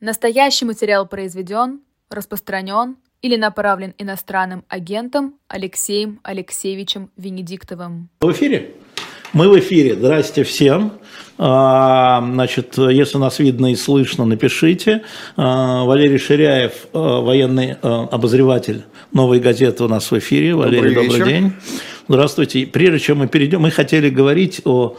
[0.00, 8.08] Настоящий материал произведен, распространен или направлен иностранным агентом Алексеем Алексеевичем Венедиктовым.
[8.20, 8.76] В эфире?
[9.34, 9.94] Мы в эфире.
[9.94, 10.94] Здрасте всем.
[11.36, 15.02] А, значит, если нас видно и слышно, напишите.
[15.36, 20.54] А, Валерий Ширяев, а, военный обозреватель «Новой газеты» у нас в эфире.
[20.54, 21.52] Валерий, добрый, добрый день.
[22.12, 22.66] Здравствуйте.
[22.66, 24.96] Прежде чем мы перейдем, мы хотели говорить о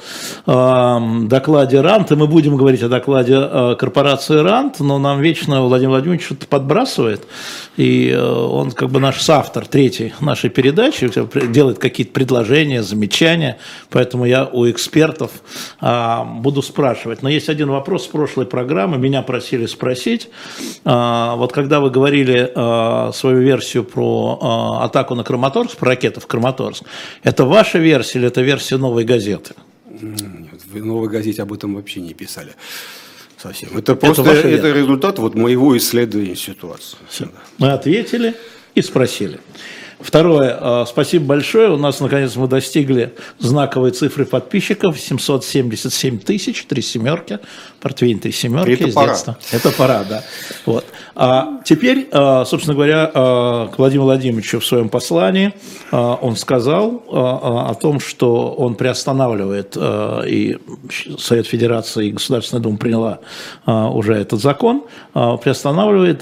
[0.48, 5.62] э, докладе РАНТ, и мы будем говорить о докладе э, корпорации РАНТ, но нам вечно
[5.62, 7.28] Владимир Владимирович что-то подбрасывает,
[7.76, 11.12] и э, он как бы наш соавтор третьей нашей передачи,
[11.50, 13.58] делает какие-то предложения, замечания,
[13.90, 15.32] поэтому я у экспертов
[15.82, 17.24] э, буду спрашивать.
[17.24, 20.30] Но есть один вопрос с прошлой программы, меня просили спросить.
[20.86, 26.22] Э, вот когда вы говорили э, свою версию про э, атаку на Краматорск, про ракеты
[26.22, 26.86] в Краматорск,
[27.24, 29.54] это ваша версия или это версия «Новой газеты»?
[30.02, 32.54] Нет, в «Новой газете» об этом вообще не писали.
[33.38, 33.76] Совсем.
[33.78, 36.98] Это просто это, это результат вот моего исследования ситуации.
[37.10, 37.28] Все.
[37.58, 38.36] Мы ответили
[38.76, 39.40] и спросили.
[40.02, 41.72] Второе, а, спасибо большое.
[41.72, 45.00] У нас, наконец, мы достигли знаковой цифры подписчиков.
[45.00, 47.40] 777 тысяч, три семерки.
[47.82, 49.08] Портвейн три семерки Это из пора.
[49.08, 49.38] детства.
[49.52, 50.24] Это пора, да.
[50.66, 50.86] Вот.
[51.16, 55.54] А теперь, а, собственно говоря, а, к Владимиру Владимировичу в своем послании
[55.92, 60.58] он сказал о том, что он приостанавливает, и
[61.20, 63.20] Совет Федерации и Государственная Дума приняла
[63.66, 66.22] уже этот закон, приостанавливает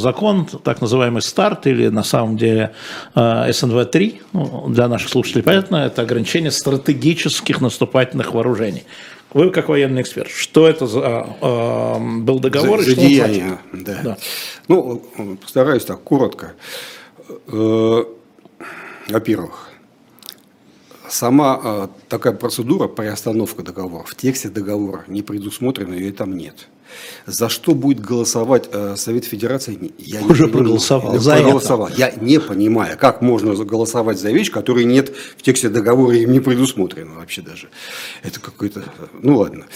[0.00, 2.72] закон, так называемый старт, или на самом деле
[3.14, 8.84] Э, СНВ-3, ну, для наших слушателей понятно, это ограничение стратегических наступательных вооружений.
[9.34, 12.80] Вы как военный эксперт, что это за э, был договор?
[12.80, 14.00] За, за деяние, да.
[14.02, 14.18] да.
[14.68, 15.02] Ну,
[15.42, 16.54] постараюсь так коротко.
[17.48, 18.04] Э,
[19.08, 19.70] во-первых,
[21.08, 26.68] сама э, такая процедура приостановка договора в тексте договора не предусмотрена, ее там нет.
[27.26, 31.18] За что будет голосовать э, Совет Федерации, я Уже не проголосовал.
[31.18, 31.88] За проголосовал.
[31.88, 31.98] Это.
[31.98, 36.40] Я не понимаю, как можно голосовать за вещь, которой нет в тексте договора и не
[36.40, 37.68] предусмотрена вообще даже.
[38.22, 38.84] Это какой-то...
[39.22, 39.66] Ну ладно.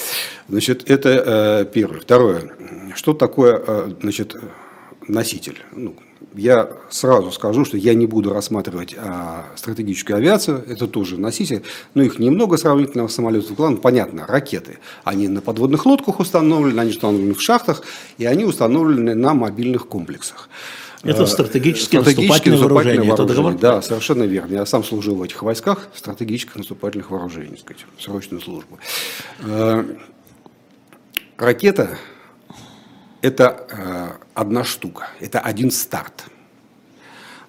[0.48, 2.00] Значит, это э, первое.
[2.00, 2.52] Второе.
[2.94, 4.36] Что такое э, значит,
[5.06, 5.62] носитель?
[5.74, 5.94] Ну,
[6.34, 11.62] я сразу скажу, что я не буду рассматривать а, стратегическую авиацию, это тоже носитель,
[11.94, 13.54] но их немного сравнительно самолетов.
[13.54, 14.78] Главное, понятно, ракеты.
[15.04, 17.82] Они на подводных лодках установлены, они установлены в шахтах,
[18.18, 20.48] и они установлены на мобильных комплексах.
[21.04, 23.42] Это стратегические, стратегические наступательные, наступательные вооружения.
[23.42, 23.60] вооружения.
[23.60, 24.54] Да, совершенно верно.
[24.54, 28.78] Я сам служил в этих войсках стратегических наступательных вооружений, так сказать, срочную службу.
[29.40, 29.84] Э,
[31.36, 31.96] ракета
[33.22, 36.24] это э, одна штука, это один старт.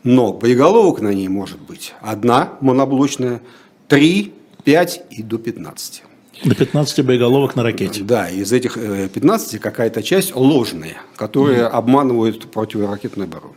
[0.03, 3.41] Но боеголовок на ней может быть одна моноблочная,
[3.87, 6.03] три, пять и до 15.
[6.45, 8.01] До 15 боеголовок на ракете.
[8.03, 11.67] Да, из этих 15 э, какая-то часть ложная, которые mm.
[11.67, 13.55] обманывают противоракетную оборону.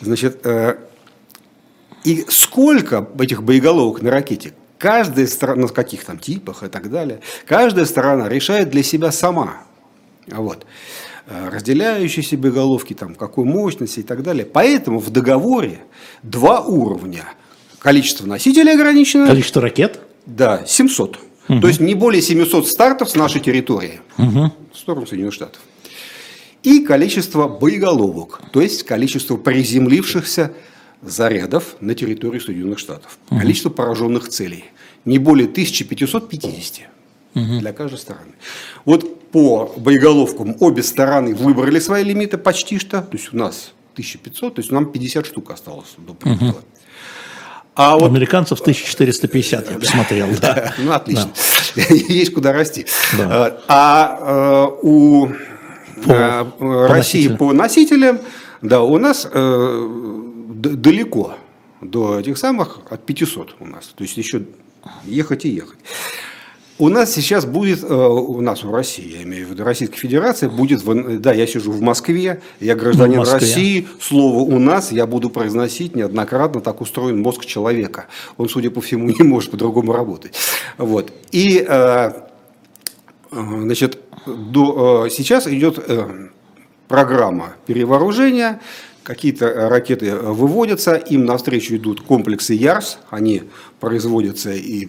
[0.00, 0.78] Значит, э,
[2.04, 7.20] и сколько этих боеголовок на ракете, каждая сторона, на каких там типах и так далее,
[7.46, 9.58] каждая сторона решает для себя сама.
[10.28, 10.64] Вот.
[11.30, 14.46] Э, разделяющие себе головки, там, какой мощности и так далее.
[14.46, 15.80] Поэтому в договоре
[16.22, 17.24] два уровня.
[17.80, 19.26] Количество носителей ограничено.
[19.26, 20.00] Количество ракет?
[20.24, 21.18] Да, 700.
[21.48, 21.60] Угу.
[21.60, 24.00] То есть не более 700 стартов с нашей территории.
[24.16, 24.52] Угу.
[24.72, 25.60] В сторону Соединенных Штатов.
[26.62, 30.54] И количество боеголовок, то есть количество приземлившихся
[31.02, 33.18] зарядов на территории Соединенных Штатов.
[33.30, 33.40] Угу.
[33.40, 34.64] Количество пораженных целей.
[35.04, 36.88] Не более 1550
[37.38, 37.60] угу.
[37.60, 38.32] для каждой стороны.
[38.84, 43.02] Вот по боеголовкам обе стороны выбрали свои лимиты почти что.
[43.02, 46.50] То есть у нас 1500, то есть нам 50 штук осталось до предела.
[46.50, 46.58] Угу.
[47.74, 48.10] А вот...
[48.10, 50.28] Американцев 1450, я посмотрел.
[50.40, 50.74] Да.
[50.78, 51.30] Ну, отлично.
[51.76, 51.82] Да.
[51.90, 52.86] Есть куда расти.
[53.16, 53.60] Да.
[53.68, 55.28] А, а у
[56.04, 57.36] по, а, по России носителям.
[57.38, 58.20] по носителям,
[58.62, 59.88] да, у нас э,
[60.54, 61.34] далеко
[61.80, 63.92] до этих самых, от 500 у нас.
[63.94, 64.42] То есть еще
[65.04, 65.78] ехать и ехать.
[66.78, 70.46] У нас сейчас будет, э, у нас в России, я имею в виду Российской Федерации,
[70.46, 70.82] будет,
[71.20, 76.60] да, я сижу в Москве, я гражданин России, слово «у нас» я буду произносить неоднократно,
[76.60, 78.06] так устроен мозг человека.
[78.36, 80.34] Он, судя по всему, не может по-другому работать.
[80.76, 81.12] Вот.
[81.32, 82.12] И, э,
[83.32, 85.84] значит, до, э, сейчас идет
[86.86, 88.60] программа перевооружения,
[89.08, 93.44] какие-то ракеты выводятся, им навстречу идут комплексы ЯРС, они
[93.80, 94.88] производится и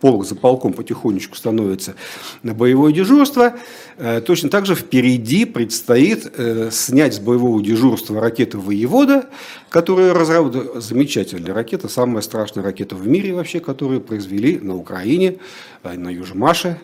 [0.00, 1.94] полк за полком потихонечку становится
[2.42, 3.54] на боевое дежурство,
[3.98, 9.26] э, точно так же впереди предстоит э, снять с боевого дежурства ракету «Воевода»,
[9.68, 15.36] которую разработали, замечательная ракета, самая страшная ракета в мире вообще, которую произвели на Украине,
[15.82, 16.78] э, на Южмаше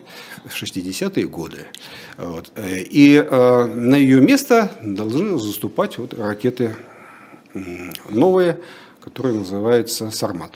[0.47, 1.65] 60-е годы.
[2.17, 2.51] Вот.
[2.57, 6.75] И на ее место должны заступать вот ракеты
[8.09, 8.59] новые,
[9.01, 10.51] которые называются «Сармат».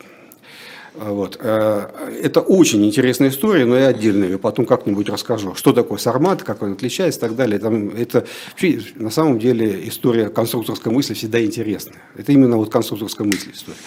[0.96, 1.40] Вот.
[1.42, 1.88] Э,
[2.22, 5.56] это очень интересная история, но я отдельно ее потом как-нибудь расскажу.
[5.56, 7.58] Что такое сармат, как он отличается и так далее.
[7.58, 8.28] Там, это
[8.96, 11.98] на самом деле история конструкторской мысли всегда интересная.
[12.16, 13.78] Это именно вот конструкторская мысль история.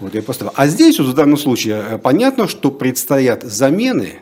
[0.00, 0.52] Вот я поставил.
[0.54, 4.20] А здесь вот в данном случае э, понятно, что предстоят замены,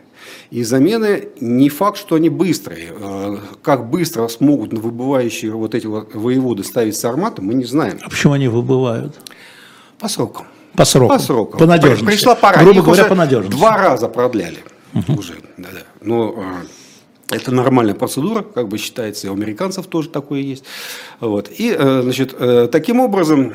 [0.52, 2.92] и замены не факт, что они быстрые.
[2.94, 7.98] Э, как быстро смогут выбывающие вот эти вот воеводы ставить сарматы, мы не знаем.
[8.02, 9.18] А почему они выбывают?
[9.98, 10.46] По срокам.
[10.74, 11.16] По срокам.
[11.16, 11.58] По срокам.
[11.58, 12.04] По надежности.
[12.04, 12.62] Пришла пора.
[12.62, 13.56] Грубо Их говоря, по надежности.
[13.56, 14.58] Два раза продляли
[14.92, 15.20] угу.
[15.20, 15.36] уже.
[15.56, 15.80] Да, да.
[16.02, 20.64] Но э, это нормальная процедура, как бы считается, и у американцев тоже такое есть.
[21.20, 21.50] Вот.
[21.50, 23.54] И, э, значит, э, таким образом,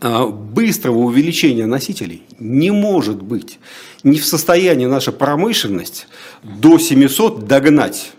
[0.00, 3.58] быстрого увеличения носителей не может быть.
[4.02, 6.06] Не в состоянии наша промышленность
[6.42, 8.12] до 700 догнать,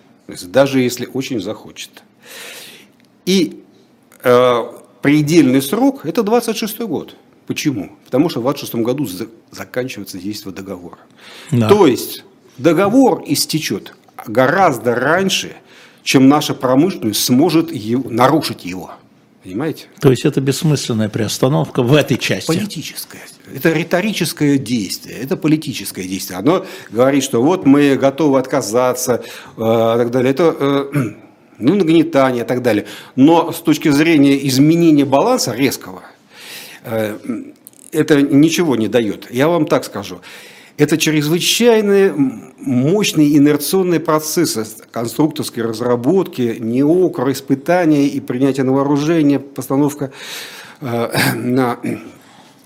[0.44, 2.04] даже если очень захочет.
[3.26, 3.64] И
[4.24, 4.64] э,
[5.02, 7.16] предельный срок– это 26 год.
[7.46, 7.92] Почему?
[8.06, 9.08] Потому что в 26 году
[9.52, 11.00] заканчивается действие договора.
[11.52, 11.70] Да.
[11.70, 12.24] То есть
[12.58, 13.94] договор истечет
[14.26, 15.56] гораздо раньше,
[16.04, 18.92] чем наша промышленность сможет его, нарушить его.
[19.48, 19.86] Понимаете?
[20.00, 22.48] То есть это бессмысленная приостановка в этой части.
[22.48, 23.22] Политическое.
[23.56, 26.40] Это риторическое действие, это политическое действие.
[26.40, 29.24] Оно говорит, что вот мы готовы отказаться
[29.56, 30.32] э, и так далее.
[30.32, 30.86] Это э,
[31.60, 32.86] ну, нагнетание и так далее.
[33.16, 36.04] Но с точки зрения изменения баланса резкого–
[36.88, 37.18] Э,
[37.92, 39.30] это ничего не дает.
[39.32, 40.22] Я вам так скажу.
[40.78, 42.14] Это чрезвычайно
[42.60, 50.12] мощные инерционные процессы конструкторской разработки, неокр, испытания и принятия на вооружение, постановка
[50.82, 51.80] э, на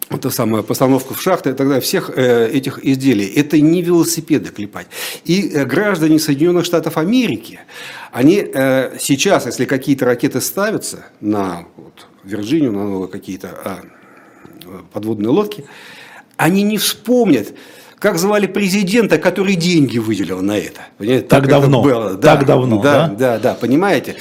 [0.10, 3.28] это самая постановка в шахты и так далее, всех э, этих изделий.
[3.28, 4.88] Это не велосипеды клепать.
[5.24, 7.62] И э, граждане Соединенных Штатов Америки,
[8.12, 13.58] они э, сейчас, если какие-то ракеты ставятся на вот, Вирджинию, на какие-то...
[13.64, 13.80] А,
[14.94, 15.66] подводные лодки,
[16.38, 17.54] они не вспомнят,
[18.02, 20.82] как звали президента, который деньги выделил на это.
[20.98, 21.28] Понимаете?
[21.28, 21.84] Так, так давно.
[21.84, 22.14] было.
[22.16, 23.08] Да, так давно, да?
[23.08, 24.16] Да, да, да, понимаете.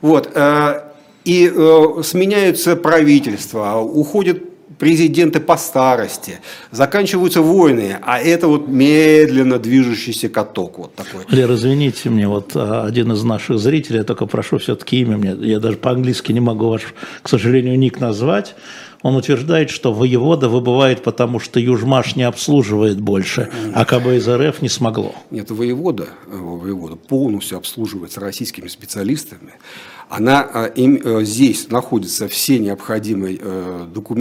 [0.00, 0.30] Вот.
[0.34, 0.80] Э,
[1.26, 4.38] и э, сменяются правительства, уходят
[4.78, 6.40] президенты по старости,
[6.70, 11.24] заканчиваются войны, а это вот медленно движущийся каток вот такой.
[11.28, 15.34] Лера, извините мне, вот а, один из наших зрителей, я только прошу все-таки имя мне,
[15.48, 18.54] я даже по-английски не могу ваш, к сожалению, ник назвать,
[19.06, 24.62] он утверждает, что воевода выбывает, потому что Южмаш не обслуживает больше, а КБ из РФ
[24.62, 25.14] не смогло.
[25.30, 29.52] Нет, воевода, э, воевода полностью обслуживается российскими специалистами.
[30.08, 33.38] Она э, им, э, здесь находится все необходимые,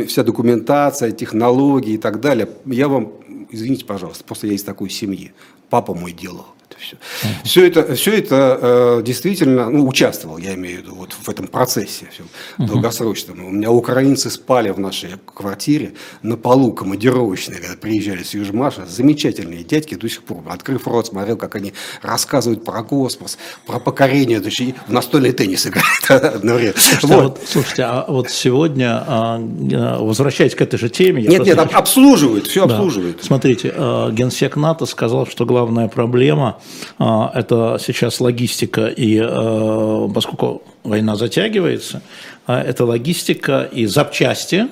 [0.08, 2.48] вся документация, технологии и так далее.
[2.68, 3.12] Я вам,
[3.50, 5.34] извините, пожалуйста, просто я из такой семьи.
[5.72, 6.98] Папа мой делал это все.
[7.44, 11.48] Все это, все это э, действительно, ну, участвовал, я имею в виду, вот в этом
[11.48, 12.28] процессе всем,
[12.58, 13.46] долгосрочном.
[13.46, 18.86] У меня украинцы спали в нашей квартире на полу командировочной, когда приезжали с Южмаша.
[18.86, 20.44] Замечательные дядьки до сих пор.
[20.48, 25.68] Открыв рот, смотрел, как они рассказывают про космос, про покорение, то есть в настольный теннис
[25.68, 26.76] играют одновременно.
[26.78, 27.16] Слушайте, вот.
[27.16, 31.24] А вот, слушайте, а вот сегодня, а, возвращаясь к этой же теме...
[31.24, 32.76] Нет, нет, обслуживают, все да.
[32.76, 33.24] обслуживают.
[33.24, 36.55] Смотрите, а, генсек НАТО сказал, что главная проблема
[37.00, 42.02] а, это сейчас логистика, и э, поскольку война затягивается,
[42.47, 44.68] а, это логистика и запчасти,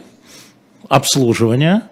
[0.89, 1.83] обслуживание,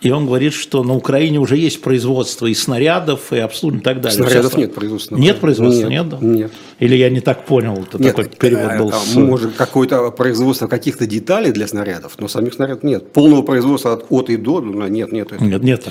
[0.00, 4.00] и он говорит, что на Украине уже есть производство и снарядов, и обслуживания и так
[4.00, 4.16] далее.
[4.16, 5.16] Снарядов нет производства.
[5.16, 6.06] Нет производства, нет?
[6.12, 6.52] Нет, нет.
[6.78, 8.92] Или я не так понял, это нет, такой перевод был.
[8.92, 9.16] С...
[9.16, 13.12] Может, какое-то производство каких-то деталей для снарядов, но самих снарядов нет.
[13.12, 15.32] Полного производства от, от и до, ну, нет, нет.
[15.32, 15.42] Это.
[15.42, 15.84] Нет, нет.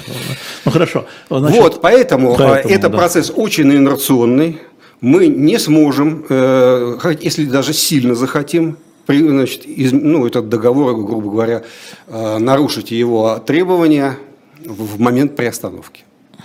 [0.64, 1.06] Ну, хорошо.
[1.30, 2.98] Значит, вот, поэтому, а, поэтому это да.
[2.98, 4.62] процесс очень инерционный.
[5.02, 11.64] Мы не сможем, э, если даже сильно захотим, значит, из, ну, этот договор, грубо говоря,
[12.08, 14.18] э, нарушить его требования
[14.66, 16.04] в момент приостановки.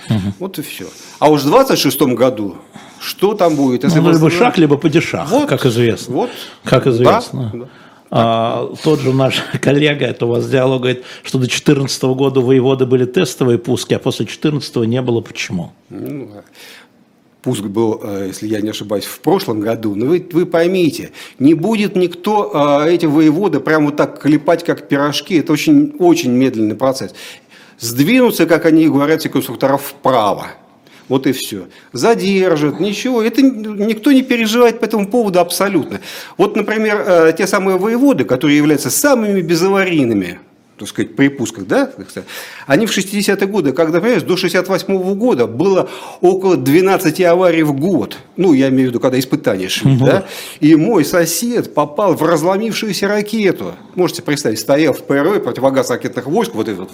[0.08, 0.34] Угу.
[0.38, 0.86] Вот и все.
[1.18, 2.56] А уж в 26 году
[3.00, 3.82] что там будет?
[3.82, 6.14] Если ну, либо шаг, либо падишах, вот, как известно.
[6.14, 6.30] Вот.
[6.62, 7.50] Как известно.
[7.52, 7.68] Да, да.
[8.14, 12.84] А, тот же наш коллега, это у вас диалог, говорит, что до 2014 года воеводы
[12.84, 15.20] были тестовые пуски, а после 2014 не было.
[15.20, 15.72] Почему?
[15.88, 16.30] Ну,
[17.42, 21.54] пуск был, э, если я не ошибаюсь, в прошлом году, но вы, вы поймите, не
[21.54, 26.76] будет никто э, эти воеводы прямо вот так клепать, как пирожки, это очень, очень медленный
[26.76, 27.14] процесс.
[27.78, 30.46] сдвинуться, как они говорят, конструкторов вправо.
[31.08, 31.66] Вот и все.
[31.92, 33.22] Задержат, ничего.
[33.22, 36.00] Это никто не переживает по этому поводу абсолютно.
[36.38, 40.38] Вот, например, э, те самые воеводы, которые являются самыми безаварийными
[40.78, 41.92] так сказать, припусках, да,
[42.66, 45.88] они в 60-е годы, когда, понимаешь, до 68 -го года было
[46.20, 48.16] около 12 аварий в год.
[48.36, 50.06] Ну, я имею в виду, когда испытания шли, угу.
[50.06, 50.26] да.
[50.60, 53.74] И мой сосед попал в разломившуюся ракету.
[53.94, 56.90] Можете представить, стоял в ПРО, противогаз ракетных войск, вот этот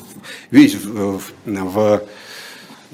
[0.50, 2.02] весь в, в, в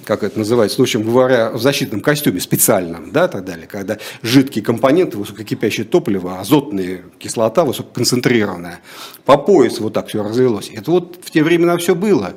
[0.05, 3.99] как это называется, ну, в общем говоря, в защитном костюме специальном, да, так далее, когда
[4.23, 8.81] жидкие компоненты, высококипящее топливо, азотная кислота высококонцентрированная,
[9.25, 10.71] по пояс вот так все развелось.
[10.75, 12.35] Это вот в те времена все было.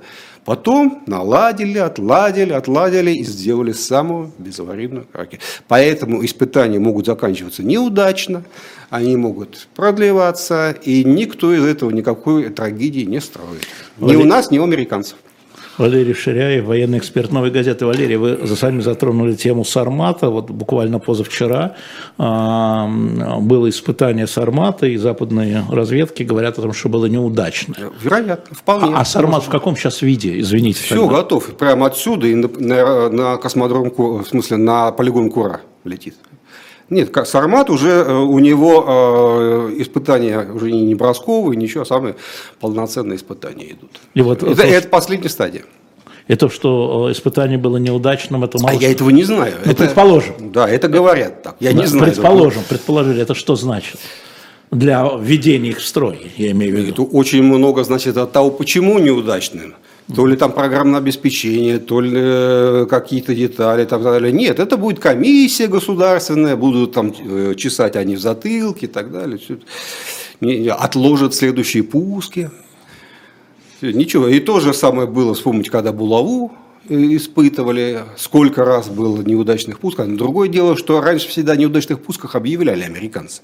[0.48, 5.44] Потом наладили, отладили, отладили и сделали самую безаварийную ракету.
[5.68, 8.46] Поэтому испытания могут заканчиваться неудачно,
[8.90, 13.68] они могут продлеваться, и никто из этого никакой трагедии не строит.
[13.98, 15.18] Ни у нас, ни у американцев.
[15.78, 17.86] Валерий Ширяев, военный эксперт «Новой газеты».
[17.86, 20.30] Валерий, вы сами затронули тему Сармата.
[20.30, 21.76] Вот буквально позавчера
[22.18, 22.22] э,
[23.42, 27.76] было испытание Сармата, и западные разведки говорят о том, что было неудачно.
[28.02, 28.96] Вероятно, вполне.
[28.96, 30.82] А, а Сармат в каком сейчас виде, извините?
[30.82, 31.18] Все тогда?
[31.18, 31.56] готов.
[31.58, 36.16] Прямо отсюда и на, на, на космодром, в смысле на полигон Кура летит.
[36.90, 42.16] Нет, Сармат уже э, у него э, испытания уже не бросковые, ничего, а самые
[42.62, 43.92] полноценные испытания идут.
[44.14, 45.64] И вот, это, то, это последняя стадия.
[46.28, 48.72] Это что э, испытание было неудачным, это мало.
[48.72, 49.56] А я этого не знаю.
[49.66, 50.36] Ну, это, предположим.
[50.52, 51.58] Да, это говорят так.
[51.60, 52.14] Я да, не знаю.
[52.14, 53.98] Предположим, предположили, это что значит?
[54.72, 56.92] Для введения их в строй, я имею в виду.
[56.92, 59.76] Это очень много, значит, от того, почему неудачным.
[60.16, 64.32] То ли там программное обеспечение, то ли э, какие-то детали, там, так далее.
[64.32, 69.40] Нет, это будет комиссия государственная, будут там э, чесать они в затылке и так далее.
[70.72, 72.50] Отложат следующие пуски.
[73.82, 74.28] Ничего.
[74.30, 76.54] И то же самое было, вспомните, когда Булаву
[76.90, 80.08] испытывали, сколько раз было неудачных пусков.
[80.16, 83.42] Другое дело, что раньше всегда неудачных пусках объявляли американцы.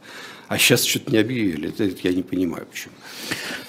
[0.48, 1.70] А сейчас что-то не объявили.
[1.70, 2.94] Это я не понимаю, почему.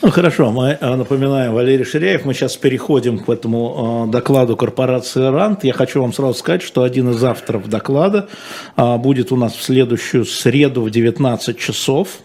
[0.02, 2.25] Ну хорошо, мы э, напоминаем Валерий Ширяев.
[2.25, 5.64] Мы сейчас переходим к этому э, докладу корпорации РАНД.
[5.64, 8.28] Я хочу вам сразу сказать, что один из авторов доклада
[8.76, 12.19] э, будет у нас в следующую среду в 19 часов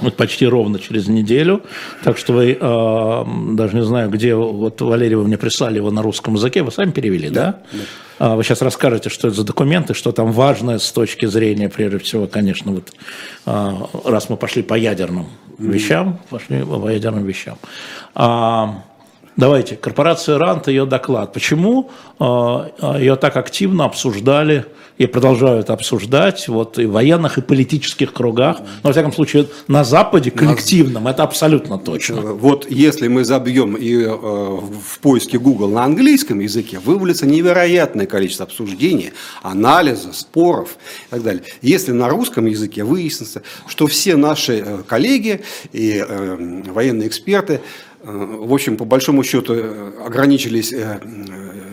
[0.00, 1.62] вот почти ровно через неделю.
[2.02, 6.02] Так что вы, э, даже не знаю, где, вот Валерий, вы мне прислали его на
[6.02, 7.44] русском языке, вы сами перевели, да?
[7.72, 7.78] да?
[8.18, 8.36] да.
[8.36, 12.26] Вы сейчас расскажете, что это за документы, что там важное с точки зрения, прежде всего,
[12.26, 12.92] конечно, вот
[13.46, 13.72] э,
[14.04, 15.26] раз мы пошли по ядерным
[15.58, 15.70] mm-hmm.
[15.70, 17.58] вещам, пошли по ядерным вещам.
[18.14, 18.82] А,
[19.36, 21.32] давайте, корпорация РАНТ, ее доклад.
[21.32, 22.24] Почему э,
[22.98, 24.66] ее так активно обсуждали
[24.98, 28.58] и продолжают обсуждать вот, и в военных, и политических кругах.
[28.60, 32.20] Но, во всяком случае, на Западе коллективном, это абсолютно точно.
[32.20, 38.44] Вот если мы забьем и э, в поиске Google на английском языке, вывалится невероятное количество
[38.44, 39.12] обсуждений,
[39.42, 40.76] анализа, споров
[41.08, 41.42] и так далее.
[41.62, 47.60] Если на русском языке выяснится, что все наши э, коллеги и э, военные эксперты
[48.04, 49.54] в общем, по большому счету
[50.04, 50.72] ограничились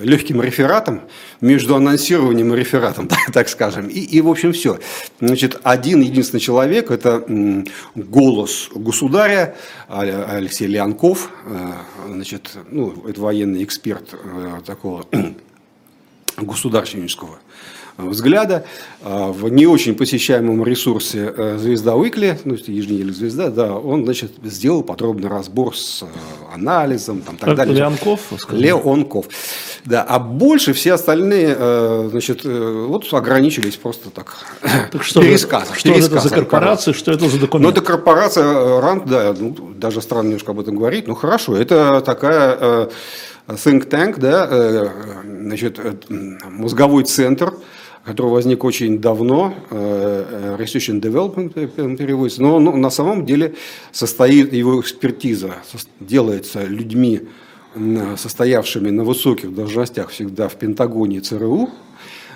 [0.02, 1.02] легким рефератом,
[1.42, 3.88] между анонсированием и рефератом, так скажем.
[3.88, 4.80] И, и в общем, все.
[5.20, 7.24] Значит, один единственный человек– это
[7.96, 9.56] голос государя
[9.88, 11.72] Алексей Леонков, э,
[12.08, 15.06] значит, ну, это военный эксперт э, такого
[16.38, 17.40] государственнического
[18.08, 18.66] взгляда.
[19.02, 24.32] А, в не очень посещаемом ресурсе э, «Звезда Уикли», ну, еженедельная «Звезда», да, он, значит,
[24.44, 26.06] сделал подробный разбор с э,
[26.54, 27.76] анализом, там, так далее.
[27.76, 28.20] Леонков?
[28.50, 29.26] Леонков.
[29.86, 34.38] Да, а больше все остальные, э, значит, вот ограничились просто так,
[34.92, 35.76] так что пересказом.
[35.76, 37.64] Что пересказом, это за корпорация, что это за документ?
[37.64, 42.02] Ну, это корпорация РАНД, да, ну, даже странно немножко об этом говорить, ну, хорошо, это
[42.02, 42.90] такая
[43.48, 44.92] think tank, да,
[45.24, 45.80] значит,
[46.50, 47.54] мозговой центр,
[48.10, 53.54] который возник очень давно, э, Research and Development переводится, но на самом деле
[53.92, 55.54] состоит его экспертиза,
[56.00, 57.22] делается людьми,
[58.18, 61.70] состоявшими на высоких должностях всегда в Пентагоне и ЦРУ,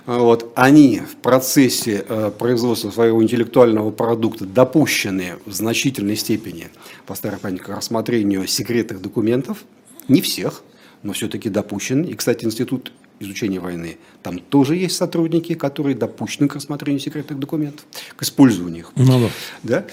[0.05, 6.67] вот, они в процессе э, производства своего интеллектуального продукта допущены в значительной степени,
[7.07, 9.63] по старой памяти, к рассмотрению секретных документов,
[10.07, 10.61] не всех,
[11.01, 12.05] но все-таки допущены.
[12.05, 12.91] И, кстати, Институт
[13.23, 18.91] изучения войны, там тоже есть сотрудники, которые допущены к рассмотрению секретных документов, к использованию их.
[18.95, 19.29] Ну, да.
[19.63, 19.85] Да?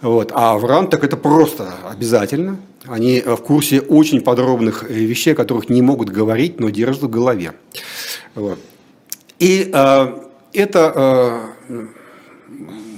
[0.00, 0.32] Вот.
[0.34, 2.58] А в РАН так это просто обязательно.
[2.84, 7.10] Они в курсе очень подробных э, вещей, о которых не могут говорить, но держат в
[7.10, 7.52] голове.
[8.34, 8.58] Вот.
[9.38, 10.18] И э,
[10.52, 11.86] это э,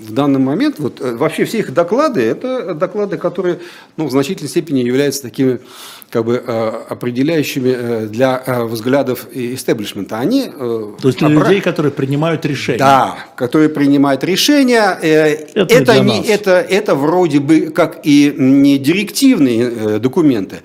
[0.09, 3.59] в данный момент, вот э, вообще все их доклады, это доклады, которые
[3.97, 5.61] ну, в значительной степени являются такими
[6.11, 10.19] как бы э, определяющими для взглядов истеблишмента.
[10.19, 12.79] Они, То есть для людей, которые принимают решения.
[12.79, 14.99] Да, которые принимают решения.
[15.03, 20.61] Это, это, не, это, это вроде бы как и не директивные документы,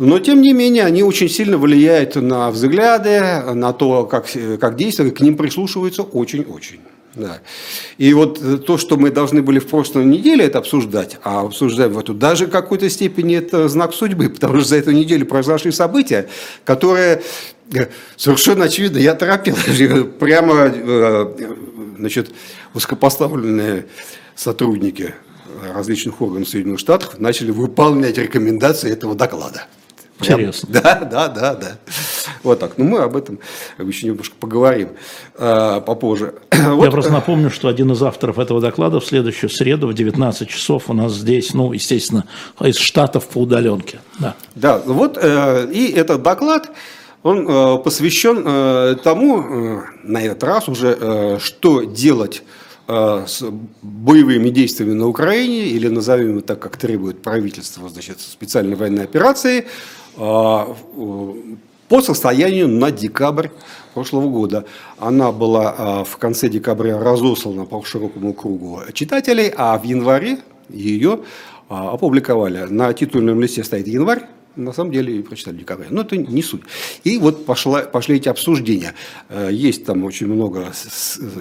[0.00, 4.24] но, тем не менее, они очень сильно влияют на взгляды, на то, как,
[4.58, 6.80] как действовать, к ним прислушиваются очень-очень.
[7.14, 7.40] Да.
[7.98, 11.98] И вот то, что мы должны были в прошлой неделе это обсуждать, а обсуждаем в
[11.98, 16.28] эту, даже в какой-то степени это знак судьбы, потому что за эту неделю произошли события,
[16.64, 17.22] которые
[17.74, 19.56] э, совершенно очевидно, я торопил,
[20.18, 21.34] прямо э,
[21.98, 22.30] значит,
[22.74, 23.86] высокопоставленные
[24.36, 25.14] сотрудники
[25.74, 29.66] различных органов Соединенных Штатов начали выполнять рекомендации этого доклада.
[30.20, 30.68] Интересно.
[30.80, 31.78] Да, да, да, да.
[32.42, 32.72] Вот так.
[32.76, 33.38] Ну, мы об этом
[33.78, 34.90] еще немножко поговорим
[35.36, 36.34] э, попозже.
[36.52, 36.90] Я вот.
[36.90, 40.92] просто напомню, что один из авторов этого доклада в следующую среду в 19 часов у
[40.92, 42.24] нас здесь, ну, естественно,
[42.60, 44.00] из Штатов по удаленке.
[44.18, 46.70] Да, да вот э, и этот доклад,
[47.22, 52.42] он э, посвящен э, тому, э, на этот раз уже, э, что делать
[52.92, 53.44] Э, с
[53.82, 59.68] боевыми действиями на Украине, или назовем это так, как требует правительство, значит, специальной военной операции,
[60.20, 63.48] по состоянию на декабрь
[63.94, 64.64] прошлого года.
[64.98, 71.20] Она была э, в конце декабря разослана по широкому кругу читателей, а в январе ее
[71.68, 72.66] опубликовали.
[72.68, 74.22] На титульном листе стоит январь,
[74.56, 75.86] на самом деле прочитали декабря.
[75.90, 76.62] Но это не суть.
[77.04, 78.94] И вот пошла, пошли эти обсуждения.
[79.28, 80.72] Э, есть там очень много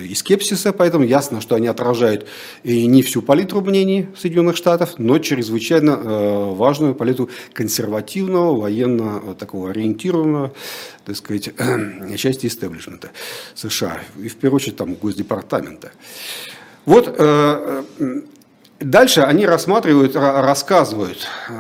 [0.02, 2.28] и скепсиса, поэтому ясно, что они отражают
[2.64, 9.72] и не всю палитру мнений Соединенных Штатов, но чрезвычайно э, важную палитру консервативного, военно такого
[9.72, 10.54] ориентированного,
[11.06, 11.52] так сказать,
[12.18, 13.12] части истеблишмента
[13.56, 14.00] США.
[14.22, 15.92] И в первую очередь там Госдепартамента.
[16.86, 17.84] Вот э,
[18.80, 21.54] Дальше они рассматривают, рассказывают э,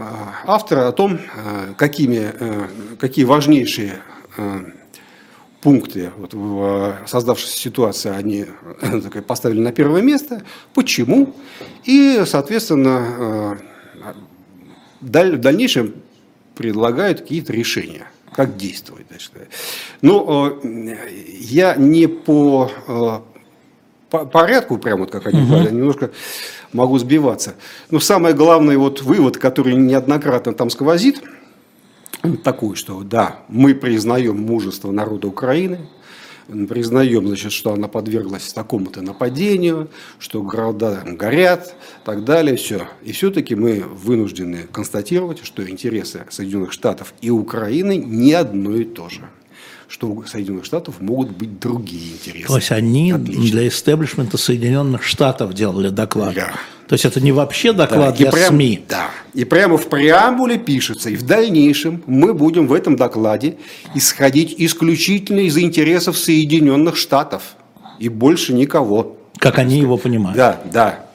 [0.45, 4.01] авторы о том, э, какими, э, какие важнейшие
[5.59, 8.45] пункты вот в создавшейся ситуации они
[9.27, 11.35] поставили на первое место, почему,
[11.83, 13.59] и, соответственно,
[15.01, 15.95] в дальнейшем
[16.55, 19.07] предлагают какие-то решения, как действовать.
[20.01, 22.71] Но я не по
[24.09, 25.77] порядку, прямо вот как они говорят, угу.
[25.77, 26.11] немножко
[26.73, 27.55] могу сбиваться.
[27.89, 31.22] Но самый главный вот вывод, который неоднократно там сквозит,
[32.43, 35.87] такой, что да, мы признаем мужество народа Украины,
[36.67, 42.87] признаем, значит, что она подверглась такому-то нападению, что города горят, так далее, все.
[43.03, 49.09] И все-таки мы вынуждены констатировать, что интересы Соединенных Штатов и Украины не одно и то
[49.09, 49.29] же
[49.89, 52.47] что у Соединенных Штатов могут быть другие интересы.
[52.47, 53.43] То есть они Отлично.
[53.43, 56.35] для истеблишмента Соединенных Штатов делали доклад.
[56.35, 56.51] Да.
[56.87, 58.85] То есть это не вообще доклад да, для прям, СМИ.
[58.87, 59.09] Да.
[59.33, 63.57] И прямо в преамбуле пишется, и в дальнейшем мы будем в этом докладе
[63.95, 67.55] исходить исключительно из интересов Соединенных Штатов.
[67.97, 69.17] И больше никого.
[69.39, 70.37] Как они его понимают.
[70.37, 71.08] Да, да.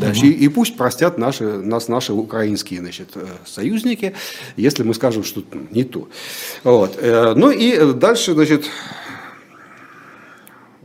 [0.00, 0.20] Дальше.
[0.20, 0.28] Угу.
[0.28, 4.14] И, и пусть простят наши, нас наши украинские значит, э, союзники,
[4.56, 6.08] если мы скажем что не то.
[6.64, 6.96] Вот.
[6.98, 8.64] Э, ну и дальше, значит,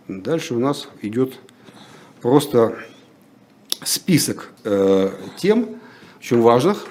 [0.07, 1.33] дальше у нас идет
[2.21, 2.75] просто
[3.83, 5.69] список э, тем,
[6.19, 6.87] очень важных,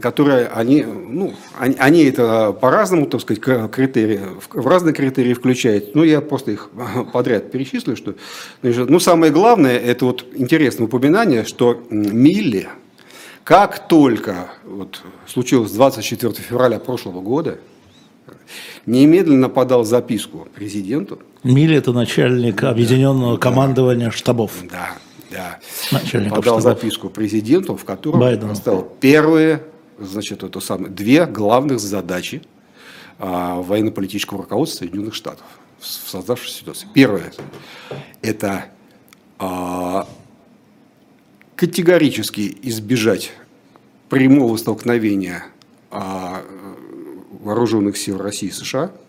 [0.00, 4.20] которые они, ну, они, они это по-разному, так сказать, критерии,
[4.50, 5.94] в разные критерии включают.
[5.94, 6.70] Ну, я просто их
[7.12, 8.14] подряд перечислю, что,
[8.62, 12.68] значит, ну, самое главное, это вот интересное упоминание, что Милли,
[13.44, 17.58] как только вот, случилось 24 февраля прошлого года,
[18.86, 21.18] немедленно подал записку президенту.
[21.42, 24.52] Милли– это начальник объединенного командования штабов.
[24.70, 24.92] Да,
[25.30, 25.58] да,
[25.92, 28.50] Начальников подал записку президенту, в котором Байдену.
[28.50, 29.62] поставил первые,
[29.98, 32.42] значит, это самое, две главных задачи
[33.18, 35.46] а, военно-политического руководства Соединенных Штатов
[35.78, 36.88] в создавшейся ситуации.
[36.94, 37.32] Первое–
[38.22, 38.66] это
[39.38, 40.08] а,
[41.54, 43.32] категорически избежать
[44.08, 45.44] прямого столкновения
[45.90, 46.42] а,
[47.30, 48.92] вооруженных сил России и США–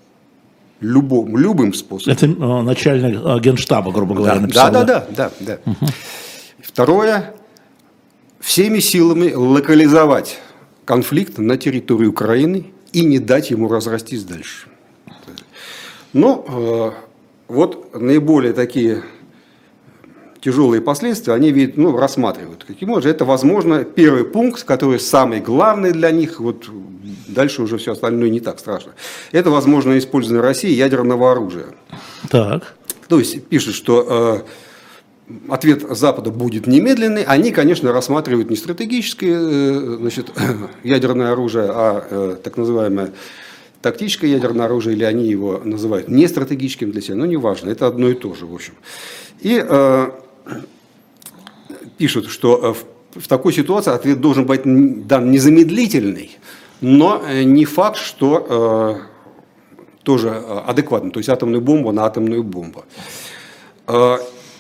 [0.79, 2.13] любым, любым способом.
[2.13, 4.71] Это э, начальник э, генштаба, грубо говоря, да, написал.
[4.71, 5.59] Да, да, да, да.
[5.65, 5.71] да.
[5.71, 5.85] Угу.
[6.61, 7.33] Второе,
[8.39, 10.39] всеми силами локализовать
[10.85, 14.67] конфликт на территории Украины и не дать ему разрастись дальше.
[16.13, 16.91] Но э,
[17.47, 19.03] вот наиболее такие
[20.47, 22.63] тяжелые последствия они видят, ну, рассматривают.
[22.63, 23.11] Каким образом?
[23.11, 26.39] Это, возможно, первый пункт, который самый главный для них.
[26.39, 26.69] Вот
[27.27, 28.93] дальше уже все остальное не так страшно.
[29.33, 31.65] Это, возможно, использование России ядерного оружия.
[32.29, 32.75] Так.
[33.09, 34.45] То есть пишут, что
[35.49, 40.31] ответ Запада будет немедленный, они, конечно, рассматривают не стратегическое э, значит,
[40.85, 43.11] ядерное оружие, а э, так называемое
[43.81, 48.07] тактическое ядерное оружие, или они его называют не стратегическим для себя, но неважно, это одно
[48.07, 48.75] и то же, в общем.
[49.41, 50.11] И э,
[51.97, 54.61] пишут, что в, в такой ситуации ответ должен быть
[55.07, 56.37] дан незамедлительный,
[56.81, 58.45] но не факт, что
[59.79, 62.85] э, тоже адекватный, то есть атомную бомбу на атомную бомбу.
[63.87, 64.17] Э,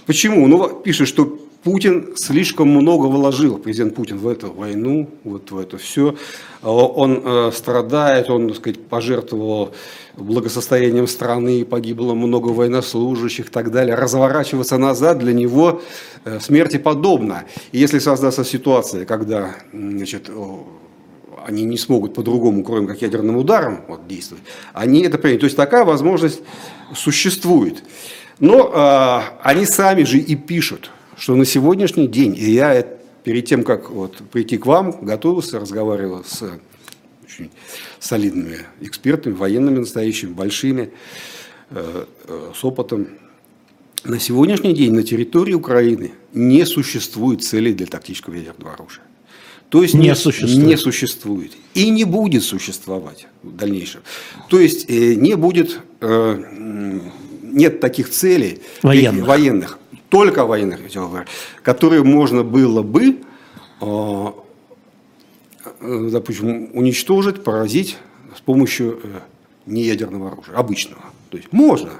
[0.07, 0.47] Почему?
[0.47, 5.77] Ну, пишет, что Путин слишком много вложил, президент Путин, в эту войну, вот в это
[5.77, 6.15] все.
[6.61, 9.73] А он э, страдает, он, так сказать, пожертвовал
[10.15, 13.95] благосостоянием страны, погибло много военнослужащих и так далее.
[13.95, 15.81] Разворачиваться назад для него
[16.23, 17.43] э, смерти подобно.
[17.73, 20.31] И если создастся ситуация, когда значит,
[21.45, 25.41] они не смогут по-другому, кроме как ядерным ударом вот, действовать, они это примут.
[25.41, 26.39] То есть такая возможность
[26.95, 27.83] существует.
[28.39, 32.85] Но э, они сами же и пишут, что на сегодняшний день, и я
[33.23, 36.43] перед тем, как вот прийти к вам, готовился, разговаривал с
[37.25, 37.49] очень
[37.99, 40.91] солидными экспертами, военными настоящими, большими,
[41.71, 43.07] э, э, с опытом.
[44.03, 49.03] На сегодняшний день на территории Украины не существует целей для тактического ядерного оружия.
[49.69, 50.65] То есть не, не, существует.
[50.65, 51.51] не существует.
[51.73, 54.01] И не будет существовать в дальнейшем.
[54.49, 55.81] То есть э, не будет
[57.41, 60.79] нет таких целей военных, военных только военных,
[61.63, 63.17] которые можно было бы,
[63.81, 64.25] э,
[65.81, 67.97] э, допустим, уничтожить, поразить
[68.35, 69.19] с помощью э,
[69.65, 71.01] неядерного оружия, обычного.
[71.29, 71.91] То есть можно,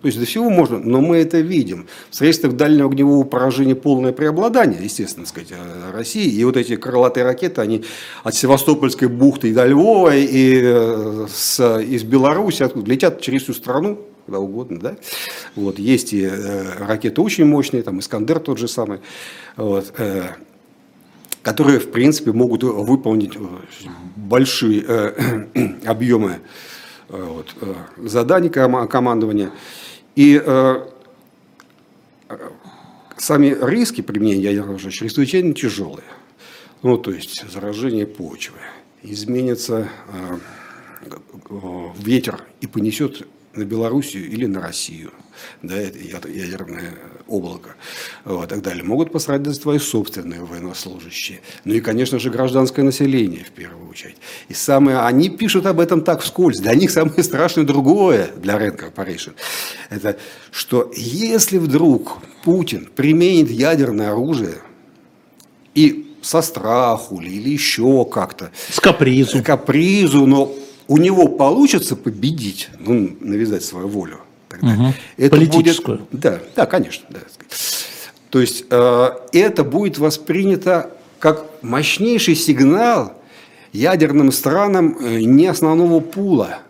[0.00, 1.88] то есть до всего можно, но мы это видим.
[2.10, 5.52] В средствах дальнего огневого поражения полное преобладание, естественно, сказать,
[5.92, 6.30] России.
[6.30, 7.84] И вот эти крылатые ракеты, они
[8.22, 14.40] от Севастопольской бухты и до Львова, и с, из Беларуси летят через всю страну, куда
[14.40, 14.96] угодно, да.
[15.56, 19.00] Вот, есть и э, ракеты очень мощные, там Искандер тот же самый,
[19.56, 20.34] вот, э,
[21.40, 23.38] которые, в принципе, могут выполнить э,
[24.16, 25.46] большие э,
[25.86, 26.40] объемы
[27.08, 27.74] э, вот, э,
[28.06, 29.50] заданий командования.
[30.14, 30.86] И э,
[33.16, 36.04] сами риски применения ядерного оружия чрезвычайно тяжелые.
[36.82, 38.58] Ну, то есть заражение почвы,
[39.02, 40.38] изменится э,
[41.98, 45.12] ветер и понесет на Белоруссию или на Россию,
[45.62, 46.94] да, это ядерное
[47.26, 47.76] облако,
[48.24, 51.40] вот, и так далее, могут пострадать твои собственные военнослужащие.
[51.64, 54.16] Ну и, конечно же, гражданское население в первую очередь.
[54.48, 56.60] И самое, они пишут об этом так вскользь.
[56.60, 59.34] Для них самое страшное другое, для Red Corporation,
[59.90, 60.18] это
[60.50, 64.58] что если вдруг Путин применит ядерное оружие
[65.74, 68.50] и со страху или еще как-то.
[68.70, 69.38] С капризу.
[69.38, 70.52] С капризу, но
[70.88, 74.94] у него получится победить, ну, навязать свою волю, тогда угу.
[75.16, 75.98] это Политическую.
[75.98, 77.06] Будет, да, да, конечно.
[77.10, 77.20] Да.
[78.30, 83.12] То есть э, это будет воспринято как мощнейший сигнал
[83.72, 86.60] ядерным странам э, не основного пула.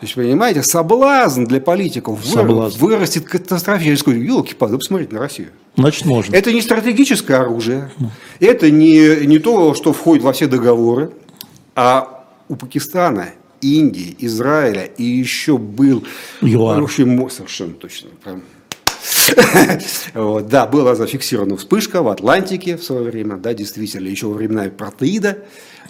[0.00, 2.78] То есть, понимаете, соблазн для политиков соблазн.
[2.78, 4.10] вырастет катастрофически.
[4.10, 5.50] Елки-палки, посмотрите на Россию.
[5.76, 6.34] Значит, можно.
[6.34, 7.90] Это не стратегическое оружие,
[8.40, 11.12] это не, не то, что входит во все договоры,
[11.74, 13.28] а у Пакистана
[13.62, 16.04] Индии, Израиля и еще был...
[16.42, 16.90] ЮАР.
[17.30, 18.10] Совершенно точно.
[18.22, 18.42] Прям.
[20.14, 24.68] вот, да, была зафиксирована вспышка в Атлантике в свое время, да, действительно, еще во времена
[24.68, 25.38] протеида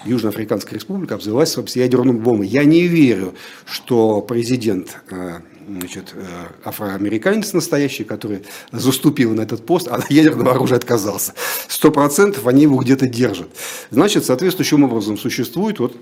[0.05, 2.47] Южноафриканская республика обзывалась ядерной бомбой.
[2.47, 6.25] Я не верю, что президент э, значит, э,
[6.65, 11.35] афроамериканец настоящий, который заступил на этот пост, а от ядерного оружия отказался.
[11.69, 13.49] Сто процентов они его где-то держат.
[13.91, 15.97] Значит, соответствующим образом существует вот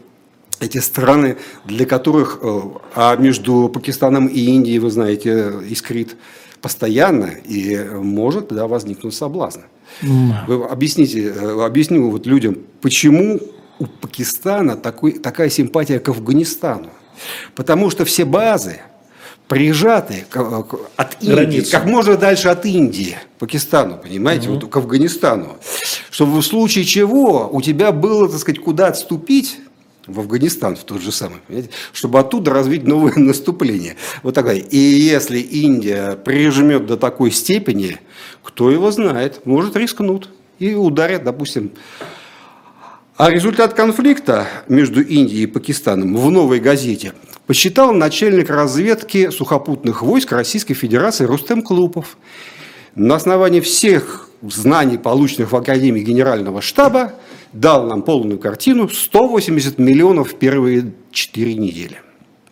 [0.61, 2.61] эти страны, для которых, э,
[2.95, 6.17] а между Пакистаном и Индией, вы знаете, искрит
[6.61, 9.61] постоянно, и может да, возникнуть соблазн.
[10.03, 13.41] Вы объясните, э, объясню вот людям, почему
[13.79, 16.91] у Пакистана такой, такая симпатия к Афганистану.
[17.55, 18.81] Потому что все базы
[19.49, 20.27] прижаты
[20.97, 21.73] от Индии, Границу.
[21.73, 24.61] как можно дальше от Индии, Пакистану, понимаете, угу.
[24.61, 25.57] вот к Афганистану.
[26.11, 29.59] Чтобы в случае чего у тебя было, так сказать, куда отступить,
[30.13, 31.71] в Афганистан, в тот же самый, понимаете?
[31.93, 33.97] чтобы оттуда развить новое наступление.
[34.23, 34.57] Вот такая.
[34.57, 37.99] И если Индия прижмет до такой степени,
[38.43, 41.73] кто его знает, может рискнут и ударят, допустим.
[43.17, 47.13] А результат конфликта между Индией и Пакистаном в новой газете
[47.47, 52.17] посчитал начальник разведки сухопутных войск Российской Федерации Рустем Клупов.
[52.95, 57.13] На основании всех знаний, полученных в Академии Генерального штаба,
[57.53, 61.99] дал нам полную картину 180 миллионов в первые 4 недели.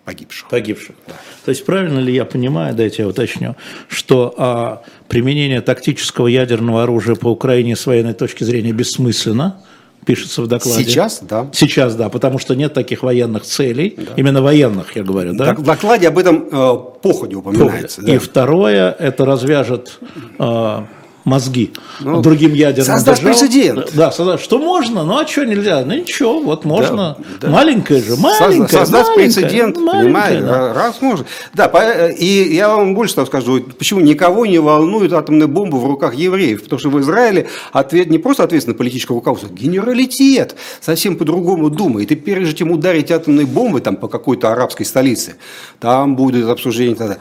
[0.05, 0.49] погибших.
[0.49, 0.97] Погибших.
[1.07, 1.15] Да.
[1.45, 3.57] То есть правильно ли я понимаю, дайте я уточню,
[3.89, 9.61] что а, применение тактического ядерного оружия по Украине с военной точки зрения бессмысленно,
[10.07, 10.85] пишется в докладе.
[10.85, 11.51] Сейчас, да.
[11.53, 14.13] Сейчас, да, потому что нет таких военных целей, да.
[14.17, 15.55] именно военных, я говорю, да.
[15.55, 18.01] В докладе об этом э, походе упоминается.
[18.01, 18.13] Походе.
[18.13, 18.15] Да.
[18.15, 19.99] И второе, это развяжет
[20.39, 20.83] э,
[21.29, 23.39] мозги ну, другим ядерным Создать державам.
[23.39, 23.91] прецедент.
[23.95, 24.41] Да, создать.
[24.41, 25.85] Что можно, ну а что нельзя?
[25.85, 27.17] Ну ничего, вот можно.
[27.19, 27.49] Да, да.
[27.49, 28.69] Маленькое же, маленькое.
[28.69, 30.73] Создать маленькое, прецедент, понимаете, да.
[30.75, 31.27] раз можно.
[31.55, 36.15] Да, и я вам больше того скажу, почему никого не волнует атомная бомба в руках
[36.15, 42.11] евреев, потому что в Израиле ответ не просто ответственное политическое руководство, генералитет совсем по-другому думает.
[42.13, 45.37] И прежде чем ударить атомной бомбой там, по какой-то арабской столице,
[45.81, 47.19] там будет обсуждение тогда.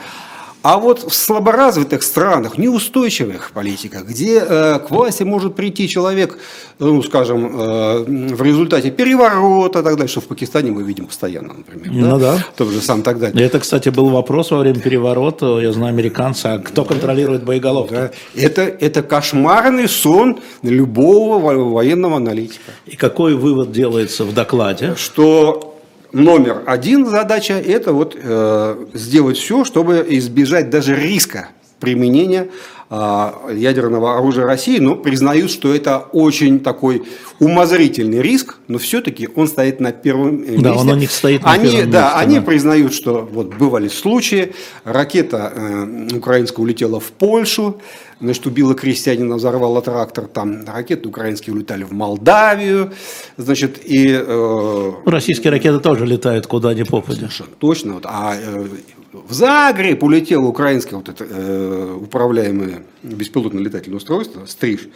[0.67, 6.37] А вот в слаборазвитых странах, неустойчивых политиках, где э, к власти может прийти человек,
[6.77, 8.03] ну, скажем, э,
[8.35, 11.89] в результате переворота, так далее, что в Пакистане мы видим постоянно, например.
[11.89, 12.43] Ну да.
[12.57, 12.65] да.
[12.65, 13.45] Же сам так далее.
[13.45, 17.93] Это, кстати, был вопрос во время переворота, я знаю, американцы, а кто контролирует боеголовки?
[17.93, 18.11] Да.
[18.35, 22.73] Это, это кошмарный сон любого военного аналитика.
[22.85, 24.95] И какой вывод делается в докладе?
[24.97, 25.76] Что
[26.17, 31.49] номер один задача– это вот, э, сделать все, чтобы избежать даже риска
[31.79, 32.47] применения
[32.89, 37.03] э, ядерного оружия России, но признают, что это очень такой
[37.39, 40.59] умозрительный риск, но все-таки он стоит на первом месте.
[40.59, 41.91] Да, он у них стоит на они, первом месте.
[41.91, 44.53] Да, они признают, что вот бывали случаи,
[44.83, 47.79] ракета э, украинская улетела в Польшу,
[48.19, 52.93] значит, убила крестьянина, взорвала трактор, там ракеты украинские улетали в Молдавию,
[53.37, 54.07] значит, и...
[54.09, 57.19] Э, Российские ракеты тоже летают куда ни попадя.
[57.19, 57.93] Совершенно точно.
[57.93, 58.67] Вот, а э,
[59.13, 64.87] в Загреб улетело украинское вот это, э, управляемое беспилотное летательное устройство, «Стриж»,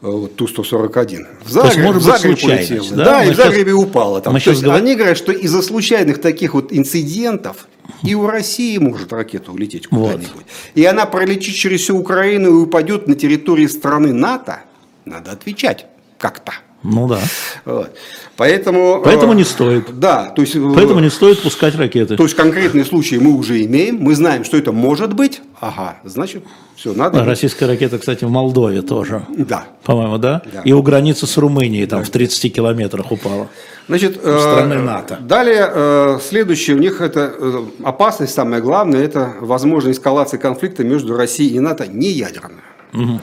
[0.00, 1.26] вот Ту-141.
[1.44, 2.86] В Загреб, есть, может в Загреб улетело.
[2.90, 4.20] Да, да и в Загребе сейчас, упало.
[4.20, 4.32] Там.
[4.32, 4.76] Мы То есть, говор...
[4.76, 7.66] Они говорят, что из-за случайных таких вот инцидентов
[8.02, 10.28] и у России может ракета улететь куда-нибудь.
[10.34, 10.44] Вот.
[10.74, 14.62] И она пролетит через всю Украину и упадет на территории страны НАТО.
[15.04, 15.86] Надо отвечать
[16.18, 16.52] как-то.
[16.82, 17.20] Ну да.
[17.64, 17.90] Вот.
[18.36, 19.98] Поэтому, Поэтому не стоит.
[19.98, 22.16] Да, то есть, Поэтому не стоит пускать ракеты.
[22.16, 25.40] То есть конкретные случаи мы уже имеем, мы знаем, что это может быть.
[25.60, 26.44] Ага, значит,
[26.76, 27.20] все, надо.
[27.20, 29.24] А российская ракета, кстати, в Молдове тоже.
[29.28, 29.64] Да.
[29.82, 30.42] По-моему, да?
[30.52, 30.62] да?
[30.62, 32.04] И у границы с Румынией, там да.
[32.06, 33.48] в 30 километрах упала.
[33.88, 35.18] Значит, э, страны НАТО.
[35.20, 41.16] Далее, э, следующее, у них это э, опасность, самое главное, это возможная эскалация конфликта между
[41.16, 42.62] Россией и НАТО не ядерная.
[42.92, 43.20] Угу.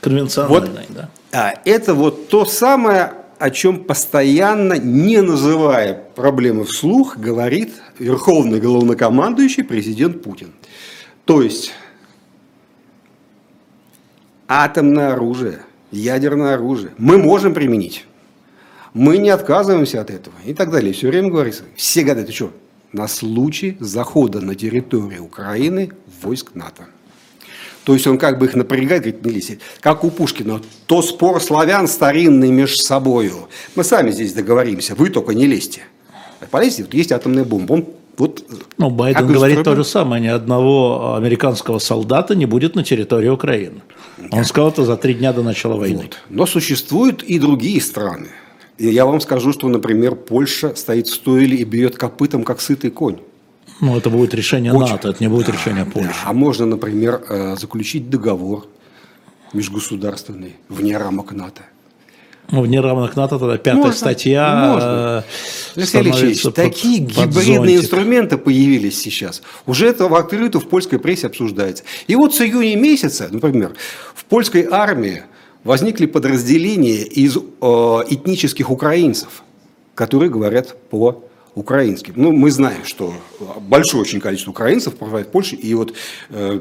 [0.00, 1.10] Конвенциональная, вот, да.
[1.32, 9.64] А, это вот то самое, о чем постоянно, не называя проблемы вслух, говорит верховный главнокомандующий
[9.64, 10.52] президент Путин.
[11.24, 11.72] То есть
[14.48, 15.60] атомное оружие,
[15.92, 18.06] ядерное оружие мы можем применить.
[18.92, 20.92] Мы не отказываемся от этого и так далее.
[20.92, 22.52] Все время говорится, все говорят, ты что,
[22.92, 26.86] на случай захода на территорию Украины войск НАТО.
[27.90, 29.58] То есть он как бы их напрягает, говорит, не лезьте.
[29.80, 33.48] Как у Пушкина, то спор славян старинный между собою.
[33.74, 35.80] Мы сами здесь договоримся, вы только не лезьте.
[36.52, 37.72] Полезьте, вот есть атомная бомба.
[37.72, 38.44] Он вот,
[38.78, 40.22] ну, Байден говорит то же самое.
[40.22, 43.80] Ни одного американского солдата не будет на территории Украины.
[44.30, 46.02] Он сказал это за три дня до начала войны.
[46.02, 46.18] Вот.
[46.28, 48.28] Но существуют и другие страны.
[48.78, 52.92] И я вам скажу, что, например, Польша стоит в стойле и бьет копытом, как сытый
[52.92, 53.18] конь.
[53.80, 54.92] Ну, это будет решение Очень...
[54.92, 56.10] НАТО, это не будет решение Польши.
[56.24, 58.66] А можно, например, э, заключить договор
[59.52, 61.62] межгосударственный вне рамок НАТО.
[62.50, 64.66] Ну, вне рамок НАТО тогда пятая можно, статья.
[64.72, 65.24] Можно.
[65.76, 67.80] Алексей Алексеевич, такие гибридные зонтик.
[67.80, 69.40] инструменты появились сейчас.
[69.66, 71.84] Уже это в открытую в польской прессе обсуждается.
[72.08, 73.74] И вот с июня месяца, например,
[74.14, 75.22] в польской армии
[75.62, 77.40] возникли подразделения из э,
[78.08, 79.42] этнических украинцев,
[79.94, 81.22] которые говорят по
[81.54, 82.14] украинским.
[82.16, 83.12] Ну, мы знаем, что
[83.60, 85.94] большое очень количество украинцев проживает в Польше, и вот,
[86.30, 86.60] э,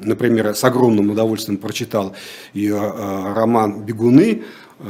[0.00, 2.14] например, с огромным удовольствием прочитал
[2.52, 4.42] ее э, роман «Бегуны»,
[4.80, 4.84] э,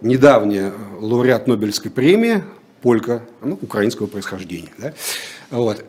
[0.00, 2.42] недавняя лауреат Нобелевской премии,
[2.80, 4.72] полька, ну, украинского происхождения.
[4.78, 4.94] Да?
[5.50, 5.84] Вот,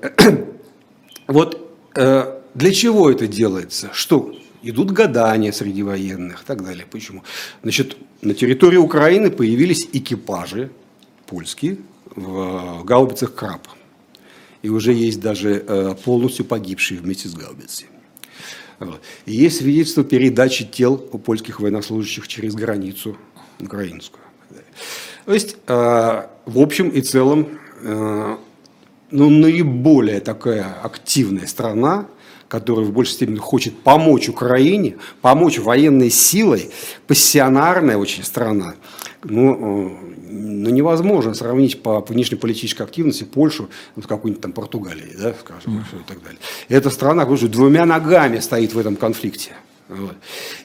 [1.28, 3.90] вот э, для чего это делается?
[3.94, 4.34] Что?
[4.64, 6.86] Идут гадания среди военных и так далее.
[6.90, 7.24] Почему?
[7.62, 10.72] Значит, на территории Украины появились экипажи
[11.28, 11.78] польские,
[12.16, 13.68] в гаубицах «Краб».
[14.62, 17.88] И уже есть даже э, полностью погибшие вместе с гаубицей.
[19.26, 23.18] И есть свидетельство передачи тел польских военнослужащих через границу
[23.60, 24.24] украинскую.
[25.26, 28.38] То есть, э, в общем и целом, э,
[29.12, 32.08] ну, наиболее такая активная страна,
[32.48, 36.70] которая в большей степени хочет помочь Украине, помочь военной силой,
[37.08, 38.76] пассионарная очень страна,
[39.30, 45.80] ну, ну, невозможно сравнить по внешнеполитической активности Польшу ну, с какой-нибудь там Португалией, да, скажем,
[45.80, 46.02] mm.
[46.02, 46.40] и так далее.
[46.70, 49.52] Эта страна, говорю, двумя ногами стоит в этом конфликте.
[49.88, 50.16] Вот.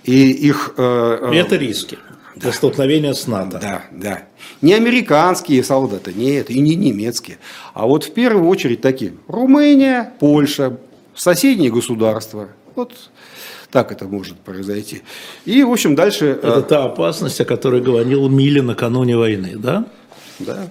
[0.04, 0.74] И их...
[0.76, 1.98] Э, это риски
[2.36, 3.58] для столкновения с НАТО.
[3.60, 4.22] Да, да.
[4.62, 7.38] Не американские солдаты, нет, и не немецкие.
[7.74, 9.14] А вот в первую очередь такие.
[9.28, 10.78] Румыния, Польша,
[11.14, 12.48] соседние государства.
[12.74, 12.94] Вот
[13.70, 15.02] так это может произойти.
[15.44, 16.26] И, в общем, дальше...
[16.26, 19.84] Это э, та опасность, о которой говорил Милли накануне войны, да?
[20.38, 20.68] Да.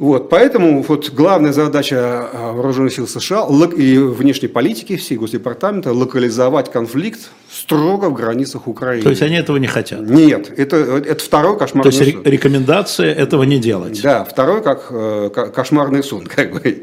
[0.00, 6.72] Вот, поэтому вот главная задача э, вооруженных сил США и внешней политики всей Госдепартамента локализовать
[6.72, 9.02] конфликт строго в границах Украины.
[9.02, 10.00] То есть они этого не хотят?
[10.00, 12.00] Нет, это, это второй кошмарный сон.
[12.00, 12.32] То есть сон.
[12.32, 14.00] рекомендация этого не делать?
[14.00, 16.80] Да, второй как э, кошмарный сон как бы,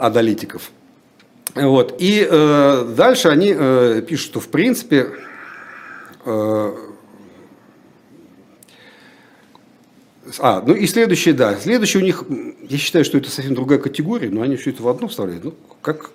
[0.00, 0.70] аналитиков.
[1.56, 1.96] Вот.
[1.98, 5.08] И э, дальше они э, пишут, что в принципе
[6.24, 6.74] э,
[10.38, 11.54] А, ну и следующее, да.
[11.56, 12.24] Следующее у них,
[12.68, 15.44] я считаю, что это совсем другая категория, но они все это в одно вставляют.
[15.44, 16.10] Ну, как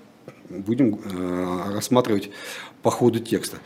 [0.49, 2.30] будем э, рассматривать
[2.84, 3.58] по ходу текста.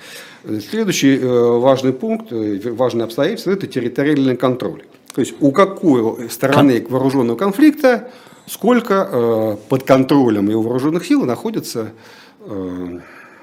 [0.69, 4.83] Следующий э, важный пункт, э, важное обстоятельство– это территориальный контроль.
[5.13, 8.11] То есть у какой стороны вооруженного конфликта
[8.47, 11.91] сколько э, под контролем его вооруженных сил находится
[12.41, 12.99] э,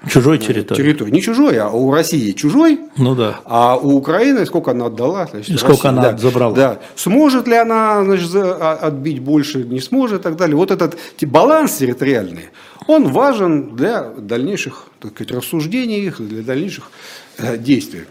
[0.08, 0.76] чужой территории.
[0.76, 1.10] территории.
[1.10, 2.80] Не чужой, а у России чужой.
[2.96, 3.40] Ну да.
[3.44, 5.26] А у Украины сколько она отдала?
[5.26, 6.54] Значит, и сколько России, она да, забрала.
[6.54, 6.78] Да.
[6.96, 10.56] Сможет ли она значит, а, отбить больше, не сможет и так далее.
[10.56, 12.50] Вот этот баланс территориальный,
[12.86, 16.90] он важен для дальнейших так сказать, рассуждений, для дальнейших
[17.38, 18.04] э, действий.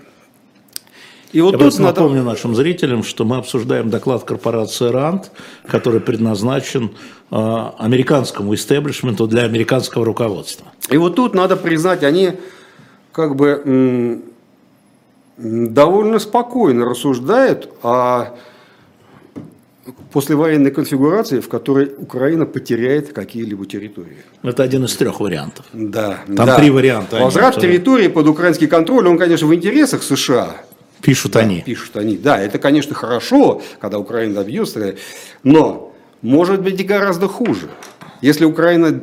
[1.32, 2.02] И вот Я тут надо...
[2.02, 5.32] напомню нашим зрителям, что мы обсуждаем доклад корпорации РАНД,
[5.68, 6.92] который предназначен
[7.32, 7.36] э,
[7.78, 10.68] американскому истеблишменту для американского руководства.
[10.90, 12.34] И вот тут надо признать, они
[13.12, 14.22] как бы
[15.38, 18.36] довольно спокойно рассуждают о
[20.14, 24.18] послевоенной конфигурации, в которой Украина потеряет какие-либо территории.
[24.44, 25.66] Это один из трех вариантов.
[25.74, 26.20] Да.
[26.28, 26.58] Там да.
[26.58, 27.18] три варианта.
[27.18, 30.58] Возврат территории под украинский контроль, он, конечно, в интересах США,
[31.02, 31.62] Пишут да, они.
[31.62, 32.18] Пишут они.
[32.18, 34.96] Да, это, конечно, хорошо, когда Украина добьется,
[35.44, 37.70] но может быть и гораздо хуже.
[38.22, 39.02] Если Украина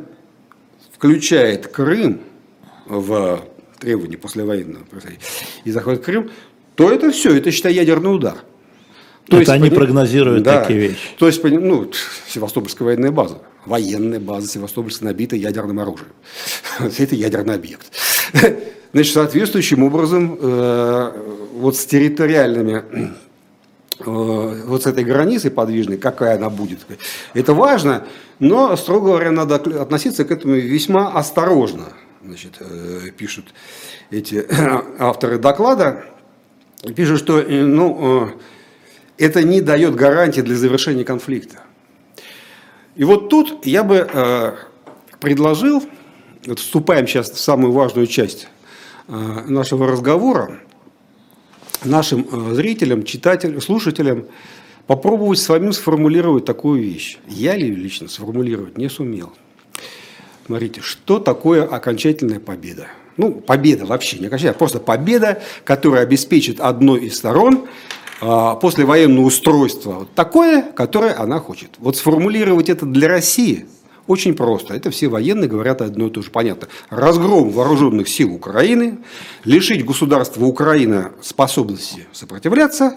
[0.93, 2.21] включает Крым
[2.85, 3.41] в
[3.79, 4.83] требования послевоенного
[5.63, 6.31] и заходит Крым,
[6.75, 8.35] то это все, это, считай, ядерный удар.
[9.25, 9.75] То это есть, они поним...
[9.75, 10.99] прогнозируют да, такие вещи.
[11.17, 11.91] То есть, ну,
[12.29, 16.11] Севастопольская военная база, военная база Севастопольская набита ядерным оружием.
[16.79, 17.91] Это ядерный объект.
[18.91, 21.11] Значит, соответствующим образом, э,
[21.59, 22.83] вот с территориальными
[23.99, 26.79] э, вот с этой границей подвижной, какая она будет,
[27.33, 28.05] это важно,
[28.39, 31.93] но, строго говоря, надо относиться к этому весьма осторожно,
[32.23, 33.53] значит, э, пишут
[34.09, 34.45] эти
[34.99, 36.05] авторы доклада,
[36.95, 38.31] пишут, что ну,
[39.17, 41.59] это не дает гарантии для завершения конфликта.
[42.95, 44.55] И вот тут я бы
[45.19, 45.83] предложил,
[46.45, 48.47] вот вступаем сейчас в самую важную часть
[49.11, 50.59] Э, нашего разговора
[51.83, 54.25] нашим э, зрителям, читателям, слушателям
[54.87, 57.17] попробовать с вами сформулировать такую вещь.
[57.27, 59.33] Я ли лично сформулировать не сумел.
[60.45, 62.87] Смотрите, что такое окончательная победа?
[63.17, 67.67] Ну, победа вообще не окончательная, а просто победа, которая обеспечит одной из сторон
[68.21, 71.69] а, послевоенное устройство вот такое, которое она хочет.
[71.77, 73.65] Вот сформулировать это для России–
[74.09, 74.73] очень просто.
[74.73, 76.31] Это все военные говорят одно и то же.
[76.31, 76.67] Понятно.
[76.89, 78.97] Разгром вооруженных сил Украины,
[79.45, 82.95] лишить государства Украина способности сопротивляться,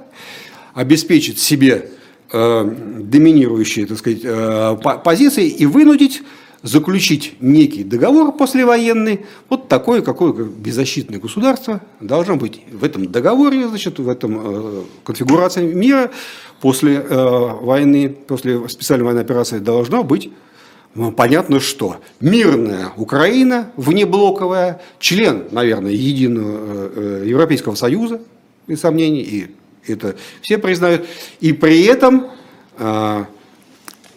[0.73, 1.91] обеспечить себе
[2.33, 6.23] э, доминирующие так сказать, э, позиции и вынудить
[6.63, 13.99] заключить некий договор послевоенный, вот такое, какое беззащитное государство должно быть в этом договоре, значит,
[13.99, 16.11] в этом э, конфигурации мира
[16.63, 20.31] после э, войны, после специальной военной операции должно быть
[20.95, 28.21] ну, понятно, что мирная Украина, внеблоковая, член, наверное, единого э, Европейского Союза,
[28.67, 29.51] без сомнений, и
[29.87, 31.07] это все признают,
[31.41, 32.27] и при этом
[32.79, 33.25] э,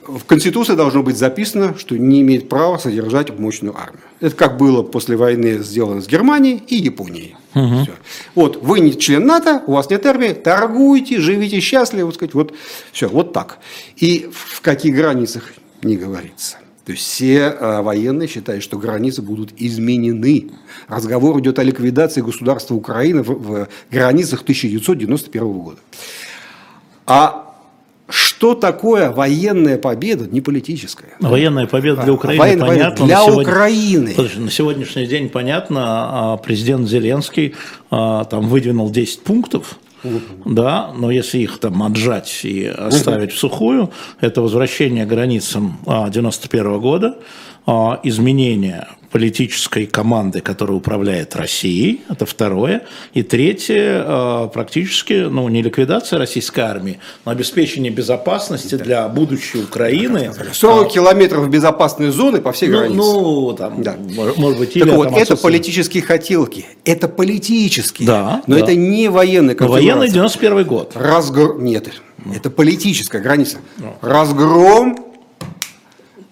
[0.07, 4.03] в Конституции должно быть записано, что не имеет права содержать мощную армию.
[4.19, 7.35] Это как было после войны сделано с Германией и Японией.
[7.55, 7.83] Угу.
[7.83, 7.93] Все.
[8.35, 12.53] Вот вы не член НАТО, у вас нет армии, торгуйте, живите счастливо, вот, сказать, вот
[12.91, 13.59] все, вот так.
[13.95, 16.57] И в каких границах не говорится.
[16.86, 20.52] То есть все э, военные считают, что границы будут изменены.
[20.88, 25.80] Разговор идет о ликвидации государства Украины в, в границах 1991 года.
[27.08, 27.45] А
[28.08, 31.15] что такое военная победа, не политическая.
[31.19, 33.06] Военная победа для Украины военная понятно.
[33.08, 34.13] Для сегодня, Украины.
[34.15, 35.81] Подожди, на сегодняшний день понятно,
[36.33, 37.56] а президент Зеленский
[37.90, 39.79] а, там выдвинул 10 пунктов,
[40.45, 43.91] да, но если их там отжать и оставить в сухую,
[44.21, 47.17] это возвращение границам 91 года,
[48.03, 52.81] изменение политической команды, которая управляет Россией, это второе.
[53.13, 60.33] И третье, э, практически, ну, не ликвидация российской армии, но обеспечение безопасности для будущей Украины.
[60.51, 62.97] 40 а, километров безопасной зоны по всей ну, границе.
[62.97, 63.95] Ну, там, да.
[64.35, 66.65] может быть, или так вот, это политические хотелки.
[66.83, 68.07] Это политические.
[68.07, 68.63] Да, но да.
[68.63, 70.91] это не военные Военный 91 год.
[70.93, 71.57] Разгр...
[71.61, 71.89] Нет,
[72.35, 73.59] это политическая граница.
[73.77, 73.95] Ну.
[74.01, 75.14] Разгром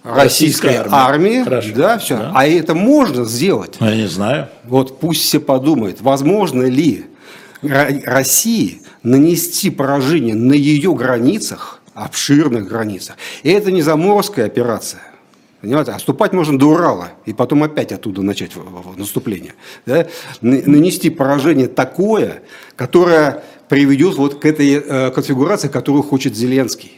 [0.04, 1.48] российской армии.
[1.48, 2.18] армии да, все.
[2.18, 2.32] Да.
[2.36, 3.78] А это можно сделать.
[3.80, 4.50] Ну, я не знаю.
[4.66, 7.06] Вот пусть все подумают, возможно ли
[7.62, 13.16] России нанести поражение на ее границах, обширных границах.
[13.44, 15.02] И это не заморская операция.
[15.62, 18.52] Понимаете, отступать можно до Урала, и потом опять оттуда начать
[18.98, 19.54] наступление.
[19.86, 20.08] Да?
[20.42, 22.44] Нанести поражение такое,
[22.76, 26.92] которое приведет вот к этой э, конфигурации, которую хочет Зеленский.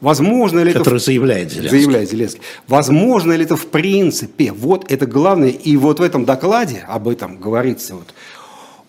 [0.00, 1.04] Возможно ли Который это...
[1.04, 1.78] заявляет Зеленский.
[1.78, 2.42] Заявляет Зеленский.
[2.68, 4.52] Возможно ли это в принципе?
[4.52, 5.50] Вот это главное.
[5.50, 8.14] И вот в этом докладе об этом говорится вот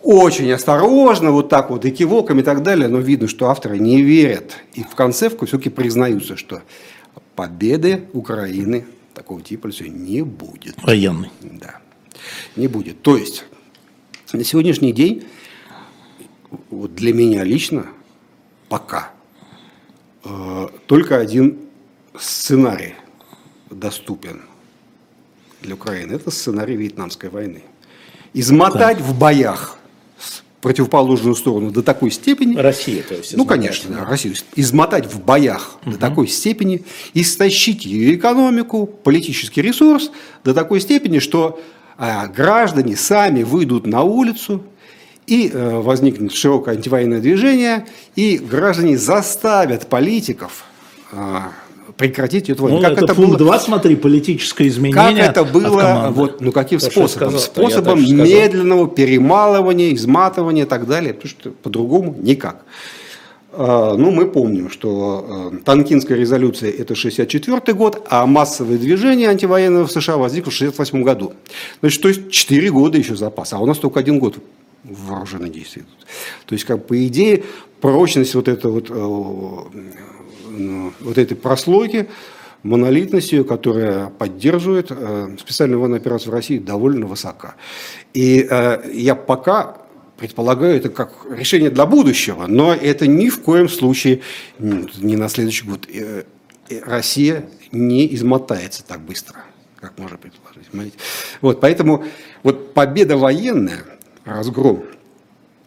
[0.02, 4.02] очень осторожно, вот так вот, и кивоком и так далее, но видно, что авторы не
[4.02, 4.58] верят.
[4.74, 6.62] И в конце все-таки признаются, что
[7.36, 10.82] победы Украины такого типа все не будет.
[10.84, 11.30] Военный.
[11.42, 11.80] Да,
[12.56, 13.02] не будет.
[13.02, 13.46] То есть
[14.32, 15.24] на сегодняшний день
[16.70, 17.88] вот для меня лично
[18.70, 19.12] пока
[20.88, 21.58] только один
[22.18, 22.96] сценарий
[23.70, 24.42] доступен
[25.62, 26.14] для Украины.
[26.14, 27.64] Это сценарий Вьетнамской войны.
[28.34, 29.78] Измотать в боях
[30.62, 32.56] противоположную сторону до такой степени...
[32.56, 33.36] Россия, то есть.
[33.36, 34.36] Ну, конечно, да, Россию.
[34.56, 35.92] Измотать в боях угу.
[35.92, 40.12] до такой степени, истощить ее экономику, политический ресурс
[40.44, 41.62] до такой степени, что
[41.98, 44.64] а, граждане сами выйдут на улицу,
[45.30, 50.64] и э, возникнет широкое антивоенное движение, и граждане заставят политиков
[51.12, 51.18] э,
[51.98, 52.78] прекратить эту войну.
[52.78, 53.50] Ну, как это, это пункт было...
[53.50, 55.28] 2, смотри, политическое изменение.
[55.28, 57.30] Как это было, вот, ну каким То, способом?
[57.30, 62.64] Сказал, Способом медленного перемалывания, изматывания и так далее, потому что по-другому никак.
[63.52, 69.92] Э, ну, мы помним, что Танкинская резолюция– это 64 год, а массовое движение антивоенного в
[69.92, 71.34] США возникло в 68 году.
[71.82, 74.38] Значит, то есть 4 года еще запас, а у нас только один год
[74.84, 76.08] вооруженные действия идут.
[76.46, 77.44] То есть, как по идее,
[77.82, 78.94] прочность вот, это вот, э,
[80.50, 82.08] ну, вот этой прослойки,
[82.64, 87.56] монолитность ее, которая поддерживает э, специальную военную операцию в России, довольно высока.
[88.14, 89.78] И э, я пока
[90.18, 94.22] предполагаю это как решение для будущего, но это ни в коем случае
[94.60, 95.88] не на следующий год.
[96.84, 99.38] Россия не измотается так быстро,
[99.80, 100.94] как можно предположить.
[101.40, 102.04] Вот, поэтому
[102.44, 103.86] вот победа военная–
[104.26, 104.84] разгром.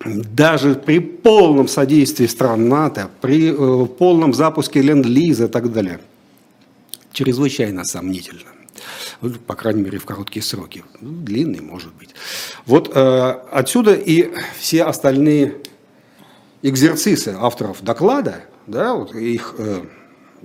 [0.04, 6.00] Даже при полном содействии стран НАТО, при э, полном запуске ленд-лиза и так далее,
[7.12, 8.50] чрезвычайно сомнительно.
[9.46, 10.82] По крайней мере, в короткие сроки.
[11.00, 12.10] Ну, длинные, может быть.
[12.66, 15.58] Вот э, отсюда и все остальные
[16.62, 19.82] экзерцисы авторов доклада, да, вот их э,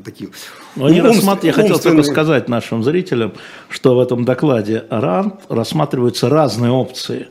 [0.03, 0.30] такие
[0.76, 1.43] но они ум, рассмат...
[1.43, 3.34] Я хотел только сказать нашим зрителям,
[3.70, 7.28] что в этом докладе РАН рассматриваются разные опции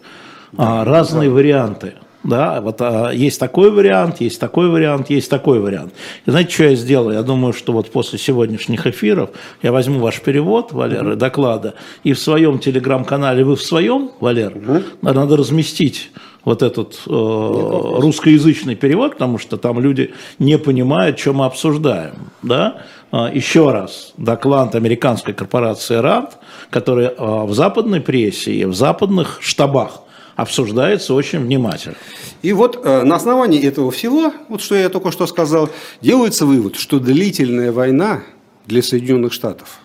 [0.57, 1.35] а, разные да.
[1.35, 1.95] варианты.
[2.25, 5.93] Да, вот а, есть такой вариант, есть такой вариант, есть такой вариант.
[6.27, 7.15] И знаете, что я сделаю?
[7.15, 9.31] Я думаю, что вот после сегодняшних эфиров
[9.63, 11.17] я возьму ваш перевод, Валера, угу.
[11.17, 14.83] доклада, и в своем телеграм-канале, вы в своем, Валер, угу.
[15.03, 16.11] надо разместить
[16.45, 22.31] вот этот э, русскоязычный перевод, потому что там люди не понимают, что мы обсуждаем.
[22.43, 22.83] Да?
[23.11, 26.39] А, еще раз, доклад американской корпорации РАНД,
[26.71, 30.03] который э, в западной прессе и в западных штабах
[30.37, 31.97] обсуждается очень внимательно.
[32.43, 35.71] И вот э, на основании этого всего, вот что я только что сказал,
[36.03, 38.23] делается вывод, что длительная война
[38.67, 39.81] для Соединенных Штатов,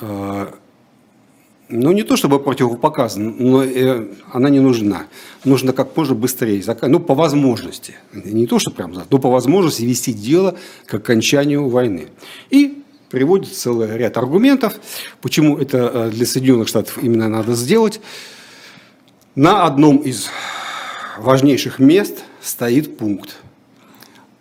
[0.00, 0.46] э,
[1.70, 5.06] ну не то чтобы противопоказана, но э, она не нужна.
[5.44, 10.12] Нужно как можно быстрее, ну по возможности, не то что прям, но по возможности вести
[10.12, 12.08] дело к окончанию войны.
[12.50, 14.74] И приводит целый ряд аргументов,
[15.22, 18.00] почему это для Соединенных Штатов именно надо сделать.
[19.36, 20.28] На одном из
[21.16, 23.36] важнейших мест стоит пункт.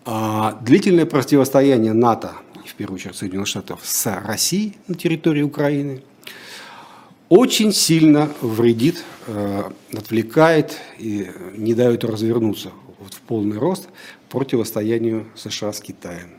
[0.04, 2.34] А, длительное противостояние НАТО,
[2.66, 6.02] в первую очередь Соединенных Штатов, с Россией на территории Украины
[7.30, 9.64] очень сильно вредит, э,
[9.96, 13.88] отвлекает и не дает развернуться в полный рост
[14.30, 16.30] противостоянию США с Китаем.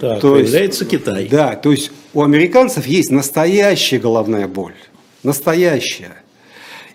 [0.00, 1.28] Так, то появляется есть, Китай.
[1.28, 4.74] Да, то есть у американцев есть настоящая головная боль.
[5.22, 6.19] Настоящая.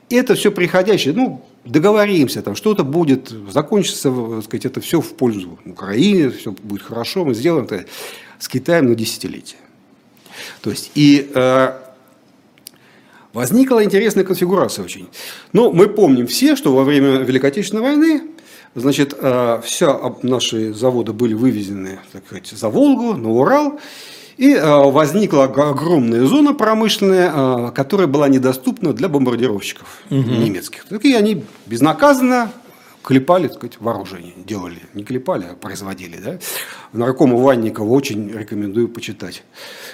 [0.09, 1.13] Это все приходящее.
[1.13, 6.83] Ну, договоримся, там что-то будет, закончится, так сказать, это все в пользу Украины, все будет
[6.83, 7.85] хорошо, мы сделаем это
[8.37, 9.59] с Китаем на десятилетие.
[10.61, 11.73] То есть, и э,
[13.33, 15.07] возникла интересная конфигурация очень.
[15.53, 18.21] Ну, мы помним все, что во время Великой Отечественной войны
[18.75, 23.79] Значит, э, все наши заводы были вывезены так сказать, за Волгу, на Урал,
[24.37, 30.17] и э, возникла огромная зона промышленная, э, которая была недоступна для бомбардировщиков угу.
[30.17, 30.85] немецких.
[30.91, 32.51] И они безнаказанно
[33.05, 34.79] клепали, так сказать, вооружение, делали.
[34.93, 36.17] Не клепали, а производили.
[36.17, 36.39] Да?
[36.91, 39.43] Наркому Ванникова очень рекомендую почитать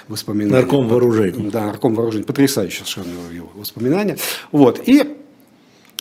[0.08, 0.62] воспоминания.
[0.62, 1.50] Нарком вооружений.
[1.50, 2.24] Да, нарком вооружений.
[2.24, 4.16] Потрясающие совершенно его воспоминания.
[4.50, 4.80] Вот.
[4.86, 5.18] И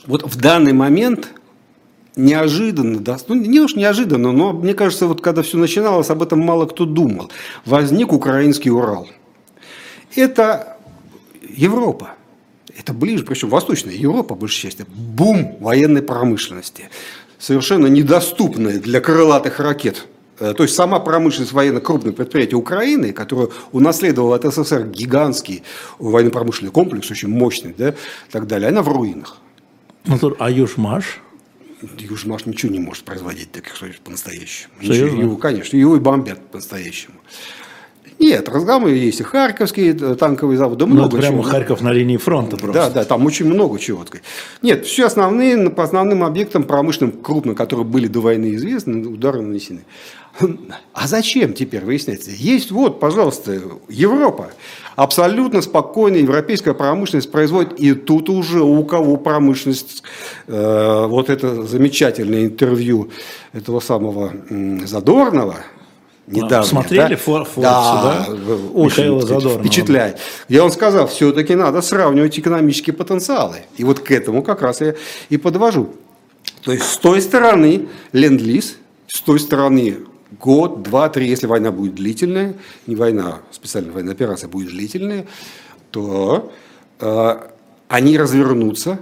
[0.07, 1.29] вот в данный момент
[2.15, 6.39] неожиданно, да, ну не уж неожиданно, но мне кажется, вот когда все начиналось, об этом
[6.39, 7.31] мало кто думал.
[7.65, 9.07] Возник украинский Урал.
[10.15, 10.77] Это
[11.41, 12.11] Европа.
[12.77, 14.85] Это ближе, причем Восточная Европа, большей части.
[14.87, 16.89] Бум военной промышленности.
[17.37, 20.07] Совершенно недоступная для крылатых ракет.
[20.39, 25.63] Э, то есть сама промышленность военно крупных предприятий Украины, которую унаследовал от СССР гигантский
[25.99, 29.37] военно-промышленный комплекс, очень мощный, да, и так далее, она в руинах.
[30.39, 31.19] А Южмаш?
[31.97, 33.73] Южмаш ничего не может производить таких
[34.03, 34.73] по-настоящему.
[34.81, 37.15] Его, конечно, его и бомбят по-настоящему.
[38.21, 41.41] Нет, разгамы есть и Харьковские э, танковые заводы, ну, много прямо чего.
[41.41, 42.73] Харьков на линии фронта просто.
[42.73, 44.05] Да, да, там очень много чего.
[44.61, 49.81] Нет, все основные, по основным объектам промышленным, крупным, которые были до войны известны, удары нанесены.
[50.93, 52.29] А зачем теперь выясняется?
[52.31, 53.59] Есть вот, пожалуйста,
[53.89, 54.51] Европа.
[54.95, 57.79] Абсолютно спокойно европейская промышленность производит.
[57.79, 60.03] И тут уже у кого промышленность,
[60.47, 63.09] э, вот это замечательное интервью
[63.53, 64.33] этого самого
[64.85, 65.57] Задорнова,
[66.27, 66.65] недавно.
[66.65, 67.15] Смотрели да?
[67.15, 68.55] Фор, да, да?
[68.73, 70.17] Очень сказать, впечатляет.
[70.49, 73.57] Я он сказал, все-таки надо сравнивать экономические потенциалы.
[73.77, 74.95] И вот к этому как раз я
[75.29, 75.93] и подвожу.
[76.63, 78.77] То есть с той стороны ленд-лиз,
[79.07, 79.97] с той стороны
[80.39, 82.55] год, два, три, если война будет длительная,
[82.87, 85.27] не война, специальная военная операция будет длительная,
[85.91, 86.51] то
[86.99, 87.37] э,
[87.87, 88.99] они развернутся,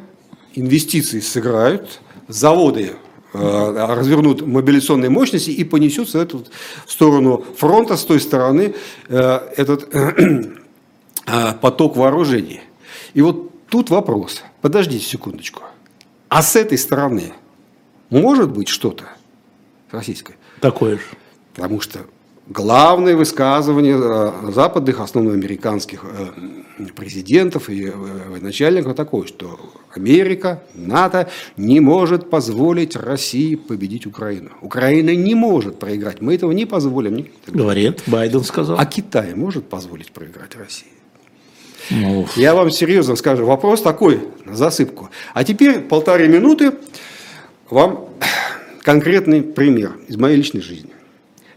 [0.55, 2.93] инвестиции сыграют, заводы
[3.31, 6.45] Э, развернут мобилизационные мощности и понесется эту
[6.87, 8.73] сторону фронта с той стороны
[9.07, 9.87] э, этот
[11.27, 12.61] э, поток вооружений.
[13.13, 14.41] И вот тут вопрос.
[14.61, 15.61] Подождите секундочку.
[16.27, 17.33] А с этой стороны
[18.09, 19.05] может быть что-то
[19.91, 20.35] российское?
[20.61, 21.03] Такое же.
[21.55, 21.99] Потому что
[22.47, 29.59] главное высказывание э, западных, основно американских э, президентов и э, начальников такое, что
[29.95, 34.51] Америка, НАТО не может позволить России победить Украину.
[34.61, 36.21] Украина не может проиграть.
[36.21, 37.27] Мы этого не позволим.
[37.47, 38.77] Говорит, Байден сказал.
[38.79, 40.87] А Китай может позволить проиграть России?
[41.91, 45.09] Ну, Я вам серьезно скажу, вопрос такой, на засыпку.
[45.33, 46.73] А теперь полторы минуты
[47.69, 48.09] вам
[48.89, 50.89] конкретный пример из моей личной жизни.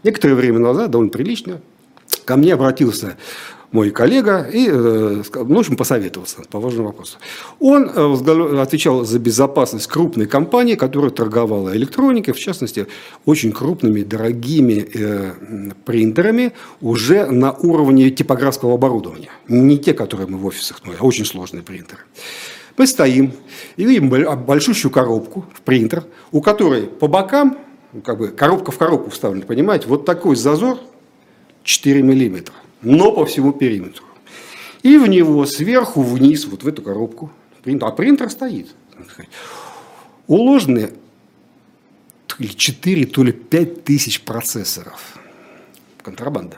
[0.03, 1.61] Некоторое время назад, довольно прилично,
[2.25, 3.17] ко мне обратился
[3.71, 7.17] мой коллега и, э, ну, в общем, посоветовался по важному вопросу.
[7.59, 12.85] Он э, отвечал за безопасность крупной компании, которая торговала электроникой, в частности,
[13.25, 15.31] очень крупными, дорогими э,
[15.85, 19.31] принтерами уже на уровне типографского оборудования.
[19.47, 22.01] Не те, которые мы в офисах, но а очень сложные принтеры.
[22.77, 23.33] Мы стоим
[23.75, 27.57] и видим большущую коробку в принтер, у которой по бокам
[27.93, 29.87] ну, как бы коробка в коробку вставлена, понимаете?
[29.87, 30.79] Вот такой зазор
[31.63, 34.05] 4 миллиметра, но по всему периметру.
[34.81, 38.75] И в него сверху вниз, вот в эту коробку, принтер, а принтер стоит,
[40.27, 40.91] уложены
[42.25, 45.19] то ли 4, то ли 5 тысяч процессоров.
[46.01, 46.57] Контрабанда.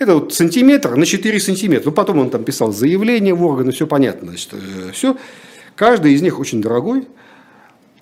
[0.00, 1.90] Это вот сантиметр на 4 сантиметра.
[1.90, 4.28] Ну, потом он там писал заявление в органы, все понятно.
[4.28, 5.16] Значит, э, все.
[5.76, 7.06] Каждый из них очень дорогой.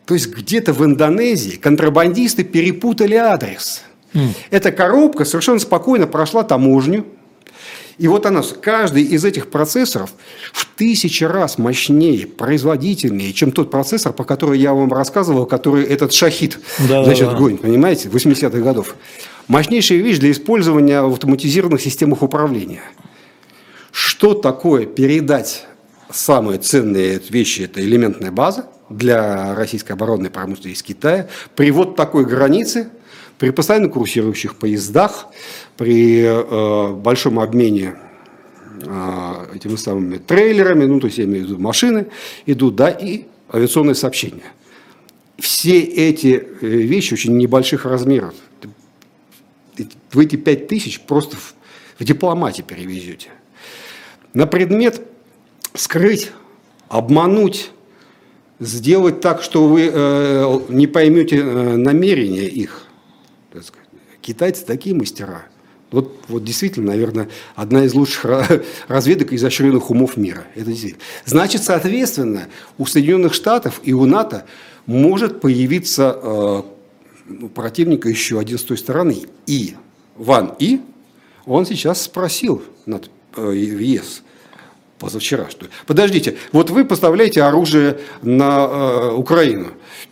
[0.06, 3.82] То есть где-то в Индонезии контрабандисты перепутали адрес.
[4.14, 4.28] Mm.
[4.50, 7.04] Эта коробка совершенно спокойно прошла таможню.
[7.98, 10.14] И вот она, каждый из этих процессоров
[10.52, 16.12] в тысячи раз мощнее, производительнее, чем тот процессор, по которому я вам рассказывал, который этот
[16.12, 18.94] шахид, да, значит, да, гонит, понимаете, 80-х годов.
[19.48, 22.82] Мощнейшая вещь для использования в автоматизированных системах управления.
[23.90, 25.66] Что такое передать
[26.10, 32.24] самые ценные вещи– это элементная база– для российской оборонной промышленности из Китая при вот такой
[32.24, 32.88] границе,
[33.38, 35.26] при постоянно курсирующих поездах,
[35.76, 37.96] при э, большом обмене
[38.82, 42.06] э, этими самыми трейлерами, ну, то есть я имею в виду машины,
[42.46, 44.52] идут, да, и авиационные сообщения.
[45.38, 48.34] Все эти э, вещи очень небольших размеров.
[50.12, 51.54] Вы эти 5 тысяч просто в,
[51.98, 53.28] в дипломате перевезете.
[54.34, 55.02] На предмет
[55.74, 56.30] скрыть,
[56.88, 57.70] обмануть,
[58.60, 62.84] сделать так, что вы э, не поймете э, намерения их.
[64.20, 65.46] Китайцы такие мастера.
[65.90, 68.50] Вот, вот действительно, наверное, одна из лучших
[68.88, 70.44] разведок изощренных умов мира.
[70.54, 71.02] Это действительно.
[71.24, 74.44] Значит, соответственно, у Соединенных Штатов и у НАТО
[74.86, 76.62] может появиться э,
[77.54, 79.26] противника еще один с той стороны.
[79.46, 79.74] И
[80.16, 80.80] Ван И,
[81.46, 84.22] он сейчас спросил над, э, ЕС,
[84.98, 85.70] позавчера, что ли.
[85.86, 89.68] Подождите, вот вы поставляете оружие на э, Украину.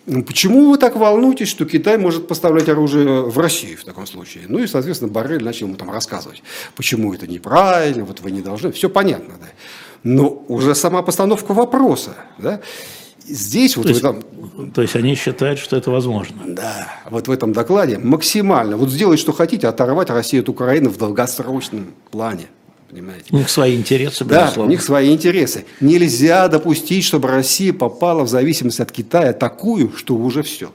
[0.06, 4.44] Ну, почему вы так волнуетесь, что Китай может поставлять оружие в Россию в таком случае?
[4.48, 6.42] Ну и, соответственно, Барель начал ему там рассказывать,
[6.76, 8.70] почему это неправильно, вот вы не должны.
[8.72, 9.48] Все понятно, да.
[10.04, 12.60] Но уже сама постановка вопроса, да,
[13.28, 14.22] Здесь вот то в этом...
[14.72, 16.36] То есть они считают, что это возможно.
[16.46, 18.76] Да, вот в этом докладе максимально.
[18.76, 22.46] Вот сделать, что хотите, оторвать Россию от Украины в долгосрочном плане.
[22.88, 23.24] Понимаете?
[23.32, 25.66] У них свои интересы, Да, у них свои интересы.
[25.80, 30.70] Нельзя допустить, чтобы Россия попала в зависимость от Китая такую, что уже все.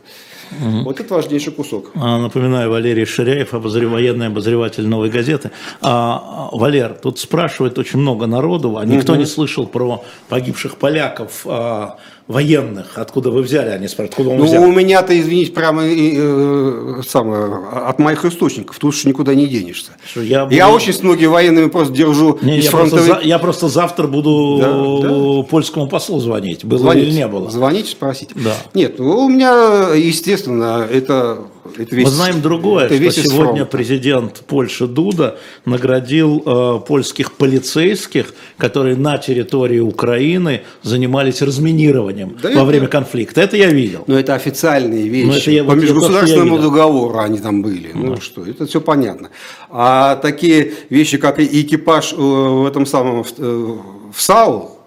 [0.59, 0.83] Угу.
[0.83, 1.91] Вот это важнейший кусок.
[1.95, 3.89] А, напоминаю, Валерий Ширяев, обозрев...
[3.89, 5.51] военный обозреватель «Новой газеты».
[5.79, 9.21] А, Валер, тут спрашивает очень много народу, а никто угу.
[9.21, 11.97] не слышал про погибших поляков а,
[12.31, 14.63] военных, откуда вы взяли, они спрашивают, откуда он ну, взял?
[14.63, 17.45] у меня-то, извините, прямо э, самое,
[17.85, 19.91] от моих источников, тут уж никуда не денешься.
[20.09, 20.55] Что я, буду...
[20.55, 23.05] я очень с многими военными просто держу не, из я, фронтовых...
[23.05, 25.43] просто я просто завтра буду да, да.
[25.43, 27.49] польскому послу звонить, было Звоните, или не было.
[27.49, 28.33] Звоните, спросите.
[28.35, 28.55] Да.
[28.73, 31.39] Нет, ну, у меня, естественно, это
[31.77, 33.69] это весь, Мы знаем другое, это что сегодня фронт.
[33.69, 42.55] президент Польши Дуда наградил э, польских полицейских, которые на территории Украины занимались разминированием да во
[42.55, 43.41] это, время конфликта.
[43.41, 44.03] Это я видел.
[44.07, 45.27] Но это официальные вещи.
[45.27, 47.91] Но это я, По вот межгосударственному договору они там были.
[47.93, 48.21] Ну да.
[48.21, 49.29] что, это все понятно.
[49.69, 53.77] А такие вещи, как экипаж э, в этом самом в, э,
[54.15, 54.77] САУ,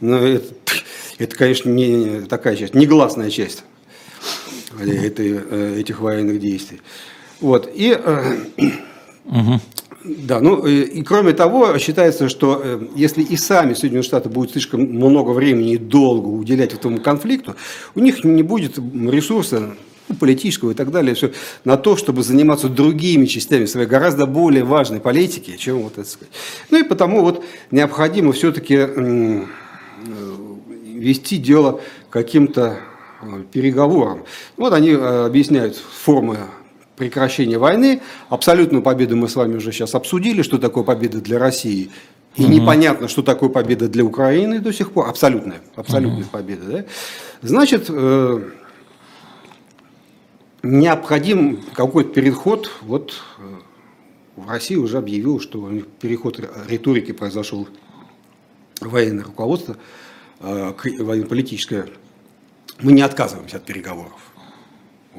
[0.00, 0.54] ну, это,
[1.18, 3.64] это, конечно, не такая часть, негласная часть
[4.80, 6.80] этой, э, этих военных действий.
[7.40, 7.70] Вот.
[7.72, 7.96] И,
[9.24, 9.60] угу.
[10.04, 14.52] Да, ну, и, и кроме того, считается, что э, если и сами Соединенные Штаты будут
[14.52, 17.56] слишком много времени и долго уделять этому конфликту,
[17.94, 19.74] у них не будет ресурса
[20.08, 21.32] ну, политического и так далее, все,
[21.64, 26.32] на то, чтобы заниматься другими частями своей гораздо более важной политики, чем вот это сказать.
[26.70, 28.88] Ну и потому вот необходимо все-таки
[30.94, 31.80] вести дело
[32.10, 32.78] каким-то
[33.20, 34.24] Э, переговорам.
[34.56, 36.38] Вот они э, объясняют формы
[36.98, 38.02] прекращения войны.
[38.28, 41.90] Абсолютную победу мы с вами уже сейчас обсудили, что такое победа для России.
[42.36, 42.52] И угу.
[42.52, 45.08] непонятно, что такое победа для Украины до сих пор.
[45.08, 46.30] Абсолютная, абсолютная угу.
[46.30, 46.64] победа.
[46.66, 46.84] Да?
[47.40, 48.50] Значит, э,
[50.62, 52.70] необходим какой-то переход.
[52.82, 53.14] Вот
[54.36, 55.70] в России уже объявил, что
[56.00, 57.68] переход риторики произошел
[58.80, 59.76] военное руководство,
[60.40, 61.86] военно-политическое
[62.80, 64.20] мы не отказываемся от переговоров.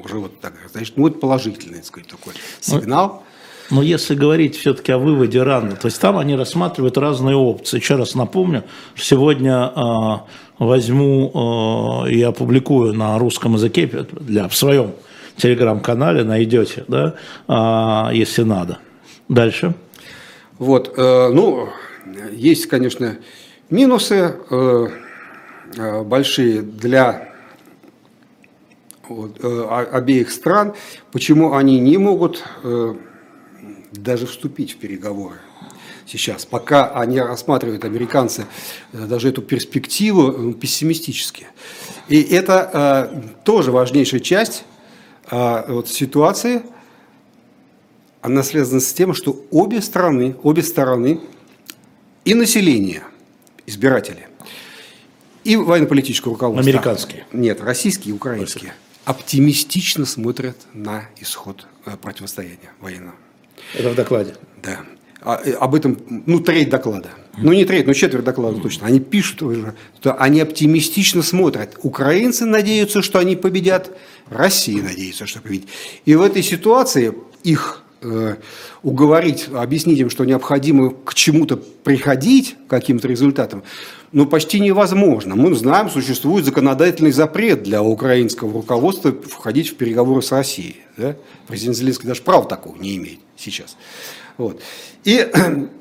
[0.04, 3.22] Уже вот так, значит, ну это положительный, так сказать, такой сигнал.
[3.70, 7.78] Но если говорить все-таки о выводе рано, то есть там они рассматривают разные опции.
[7.78, 8.64] Еще раз напомню,
[8.96, 10.16] сегодня э,
[10.58, 14.92] возьму э, и опубликую на русском языке для, в своем
[15.36, 17.14] телеграм-канале, найдете, да,
[17.46, 18.78] э, если надо.
[19.28, 19.74] Дальше.
[20.58, 21.68] Вот, э, ну,
[22.32, 23.18] есть, конечно,
[23.70, 24.86] минусы э,
[25.76, 27.29] э большие для
[29.10, 30.74] вот, э, обеих стран,
[31.12, 32.94] почему они не могут э,
[33.92, 35.36] даже вступить в переговоры
[36.06, 38.46] сейчас, пока они рассматривают, американцы,
[38.92, 41.48] э, даже эту перспективу пессимистически.
[42.08, 44.64] И это тоже важнейшая часть
[45.30, 46.62] вот, ситуации,
[48.20, 51.20] она связана с тем, что обе страны, обе стороны
[52.24, 53.04] и население,
[53.66, 54.26] избиратели,
[55.44, 56.68] и военно-политическое руководство.
[56.68, 57.26] Американские?
[57.32, 63.16] Нет, российские и украинские оптимистично смотрят на исход э, противостояния военного.
[63.74, 64.34] Это в докладе?
[64.62, 64.80] Да.
[65.22, 67.10] А, э, об этом, ну, треть доклада.
[67.36, 68.86] Ну, не треть, но четверть доклада точно.
[68.86, 71.78] Они пишут уже, что они оптимистично смотрят.
[71.82, 73.96] Украинцы надеются, что они победят,
[74.28, 75.68] Россия надеется, что победит.
[76.04, 77.82] И в этой ситуации их
[78.82, 83.62] уговорить, объяснить им, что необходимо к чему-то приходить, к каким-то результатам,
[84.12, 85.36] ну, почти невозможно.
[85.36, 90.76] Мы знаем, существует законодательный запрет для украинского руководства входить в переговоры с Россией.
[90.96, 91.16] Да?
[91.46, 93.76] Президент Зеленский даже права такого не имеет сейчас.
[94.36, 94.60] Вот.
[95.04, 95.30] И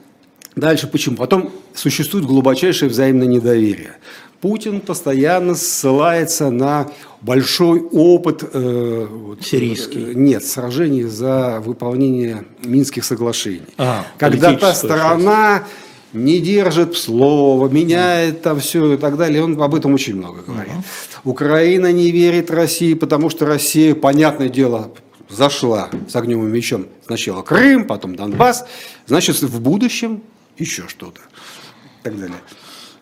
[0.56, 1.16] дальше почему?
[1.16, 3.96] Потом существует глубочайшее взаимное недоверие.
[4.42, 6.90] Путин постоянно ссылается на
[7.22, 9.08] большой опыт э,
[9.42, 10.12] сирийский.
[10.12, 13.68] Э, нет, сражений за выполнение Минских соглашений.
[13.78, 15.72] А, Когда та сторона часть.
[16.14, 20.74] не держит слова, меняет там все и так далее, он об этом очень много говорит.
[20.74, 21.32] Угу.
[21.32, 24.92] Украина не верит России, потому что Россия, понятное дело,
[25.30, 28.66] зашла с огнем и мечом сначала Крым, потом Донбасс,
[29.06, 30.22] значит, в будущем
[30.58, 32.38] еще что-то и так далее.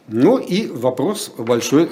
[0.08, 1.90] Ну и вопрос большой,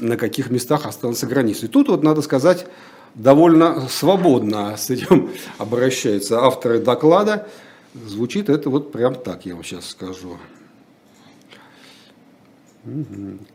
[0.00, 1.66] на каких местах останутся границы.
[1.66, 2.66] И тут вот надо сказать,
[3.14, 7.48] довольно свободно с этим обращаются авторы доклада.
[7.94, 10.38] Звучит это вот прям так, я вам сейчас скажу.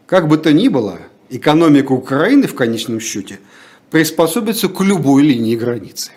[0.07, 3.39] Как бы то ни было, экономика Украины в конечном счете
[3.91, 6.11] приспособится к любой линии границы.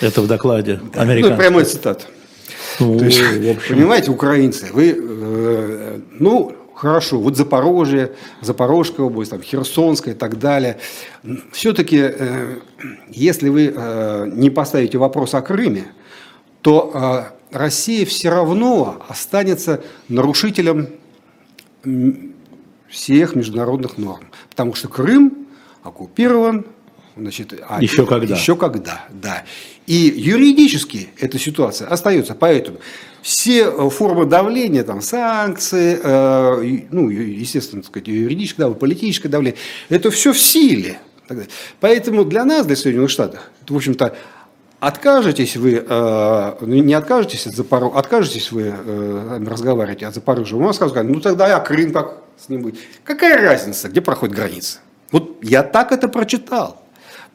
[0.00, 1.04] Это в докладе да.
[1.04, 2.06] Ну, прямой цитат.
[2.78, 3.20] Ну, То есть,
[3.68, 8.12] понимаете, украинцы, вы, э, ну, хорошо, вот Запорожье,
[8.42, 10.78] Запорожская область, там, Херсонская и так далее.
[11.50, 12.58] Все-таки, э,
[13.08, 15.86] если вы э, не поставите вопрос о Крыме,
[16.60, 16.92] то
[17.50, 20.88] э, Россия все равно останется нарушителем
[22.88, 24.26] всех международных норм.
[24.50, 25.46] Потому что Крым
[25.82, 26.66] оккупирован
[27.16, 28.34] Значит, а еще когда?
[28.34, 29.44] Еще когда, да.
[29.86, 32.34] И юридически эта ситуация остается.
[32.34, 32.78] Поэтому
[33.22, 39.58] все э, формы давления, там, санкции, э, ну, естественно, так сказать, юридическое давление, политическое давление,
[39.88, 40.98] это все в силе.
[41.80, 44.14] Поэтому для нас, для Соединенных Штатов, в общем-то,
[44.78, 50.76] откажетесь вы, э, не откажетесь от Запорожья, откажетесь вы э, разговаривать о Запорожье, у нас
[50.76, 52.76] скажут, ну тогда я Крым как с ним будет.
[53.04, 54.80] Какая разница, где проходит граница?
[55.10, 56.82] Вот я так это прочитал.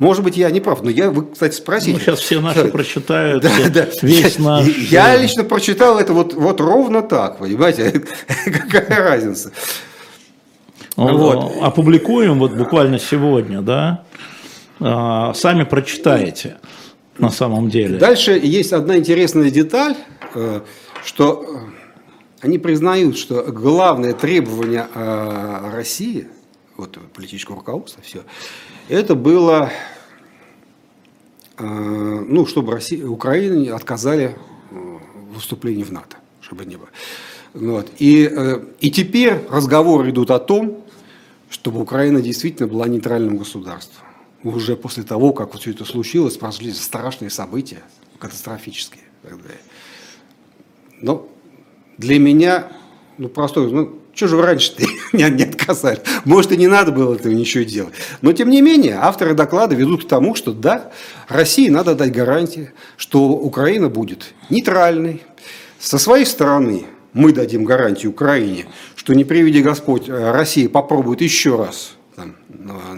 [0.02, 1.94] Может быть, я не прав, но я, вы, кстати, спросите.
[1.94, 3.86] Ну, сейчас все наши прочитают да, да.
[4.02, 4.66] весь наш...
[4.90, 8.04] Я лично прочитал это вот, вот ровно так, понимаете?
[8.46, 9.52] Какая разница?
[10.96, 11.56] Вот.
[11.62, 14.04] Опубликуем вот буквально сегодня, да?
[14.80, 16.58] А, сами прочитаете
[17.20, 18.00] на самом деле.
[18.00, 19.96] Дальше есть одна интересная деталь,
[20.34, 20.62] э,
[21.06, 21.58] что э,
[22.42, 26.28] они признают, что главное требование э, России,
[26.76, 28.24] вот политического руководства, все,
[28.90, 29.91] это было, э,
[31.62, 34.36] ну, чтобы Россия, Украине отказали
[34.72, 34.76] э,
[35.32, 36.90] в выступлении в НАТО, чтобы не было.
[37.54, 37.90] Вот.
[38.00, 40.84] И, э, и теперь разговоры идут о том,
[41.50, 44.06] чтобы Украина действительно была нейтральным государством.
[44.44, 47.84] Уже после того, как вот все это случилось, прошли страшные события,
[48.18, 49.04] катастрофические.
[51.02, 51.28] Но
[51.98, 52.72] для меня,
[53.18, 54.84] ну, простой, ну, что же вы раньше-то
[55.14, 56.00] не, не отказали?
[56.26, 57.94] Может, и не надо было этого ничего делать.
[58.22, 60.92] Но, тем не менее, авторы доклада ведут к тому, что да,
[61.28, 65.24] России надо дать гарантии, что Украина будет нейтральной.
[65.80, 71.56] Со своей стороны мы дадим гарантию Украине, что не приведи Господь, э, Россия попробует еще
[71.56, 72.36] раз там,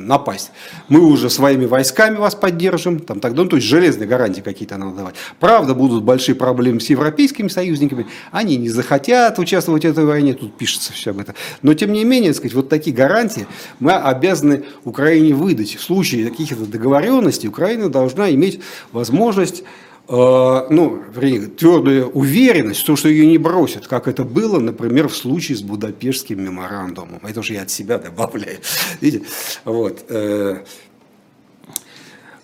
[0.07, 0.51] напасть,
[0.89, 4.97] мы уже своими войсками вас поддержим, там, тогда, ну, то есть железные гарантии какие-то надо
[4.97, 5.15] давать.
[5.39, 10.57] Правда, будут большие проблемы с европейскими союзниками, они не захотят участвовать в этой войне, тут
[10.57, 11.35] пишется все об этом.
[11.61, 13.47] Но, тем не менее, сказать, вот такие гарантии
[13.79, 15.75] мы обязаны Украине выдать.
[15.75, 18.61] В случае каких-то договоренностей Украина должна иметь
[18.91, 19.63] возможность
[20.07, 25.57] ну, твердая уверенность в том, что ее не бросят, как это было, например, в случае
[25.57, 27.21] с Будапештским меморандумом.
[27.23, 28.59] Это уже я от себя добавляю.
[29.01, 29.25] Видите?
[29.63, 30.03] Вот.
[30.09, 30.63] Э.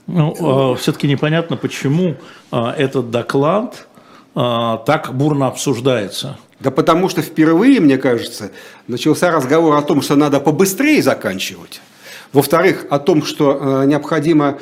[0.08, 2.16] Ну, э, все-таки непонятно, почему
[2.52, 3.88] этот доклад
[4.34, 6.38] так бурно обсуждается.
[6.60, 8.52] Да потому что впервые, мне кажется,
[8.88, 11.82] начался разговор о том, что надо побыстрее заканчивать.
[12.32, 14.60] Во-вторых, о том, что необходимо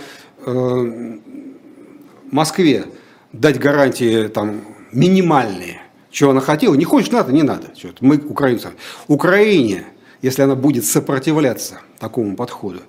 [2.31, 2.85] Москве
[3.33, 4.61] дать гарантии там,
[4.91, 7.67] минимальные, чего она хотела, не хочешь НАТО, не надо.
[7.99, 8.73] Мы украинцам.
[9.07, 9.83] Украине,
[10.21, 12.79] если она будет сопротивляться такому подходу,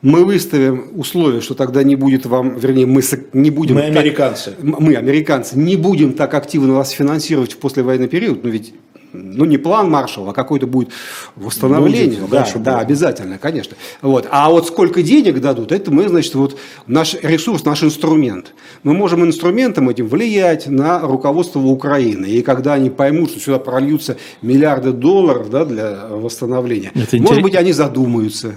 [0.00, 3.74] мы выставим условия, что тогда не будет вам, вернее, мы не будем...
[3.74, 4.52] Мы американцы.
[4.52, 8.74] Так, мы, американцы, не будем так активно вас финансировать в послевоенный период, но ведь
[9.12, 10.90] ну не план Маршалла, а какой-то будет
[11.36, 12.20] восстановление.
[12.20, 13.76] Будет, да, да, да, обязательно, конечно.
[14.02, 14.26] Вот.
[14.30, 18.54] А вот сколько денег дадут, это мы, значит, вот наш ресурс, наш инструмент.
[18.82, 22.26] Мы можем инструментом этим влиять на руководство Украины.
[22.26, 27.42] И когда они поймут, что сюда прольются миллиарды долларов да, для восстановления, это может интерес...
[27.42, 28.54] быть, они задумаются.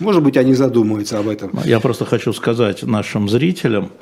[0.00, 1.50] Может быть, они задумаются об этом.
[1.64, 3.92] Я просто хочу сказать нашим зрителям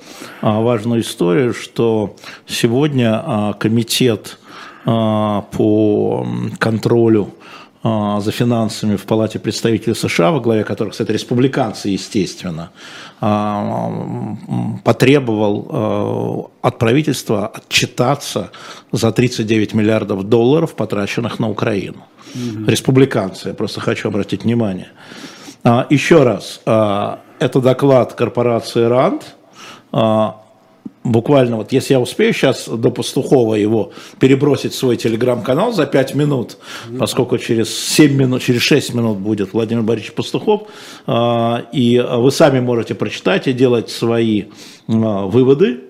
[0.40, 2.16] а, важную историю, что
[2.46, 4.38] сегодня а, комитет
[4.84, 6.26] по
[6.58, 7.28] контролю
[7.84, 12.70] за финансами в Палате представителей США, во главе которых, кстати, республиканцы, естественно,
[14.84, 18.50] потребовал от правительства отчитаться
[18.92, 22.04] за 39 миллиардов долларов, потраченных на Украину.
[22.34, 22.70] Угу.
[22.70, 24.88] Республиканцы, я просто хочу обратить внимание.
[25.90, 29.22] Еще раз, это доклад корпорации РАНД,
[31.04, 36.14] буквально вот, если я успею сейчас до Пастухова его перебросить в свой телеграм-канал за 5
[36.14, 36.58] минут,
[36.98, 40.68] поскольку через 7 минут, через 6 минут будет Владимир Борисович Пастухов,
[41.06, 44.44] а, и вы сами можете прочитать и делать свои
[44.88, 45.80] а, выводы,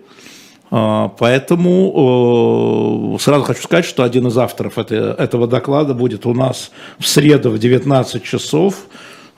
[0.70, 7.06] а, Поэтому сразу хочу сказать, что один из авторов этого доклада будет у нас в
[7.06, 8.86] среду в 19 часов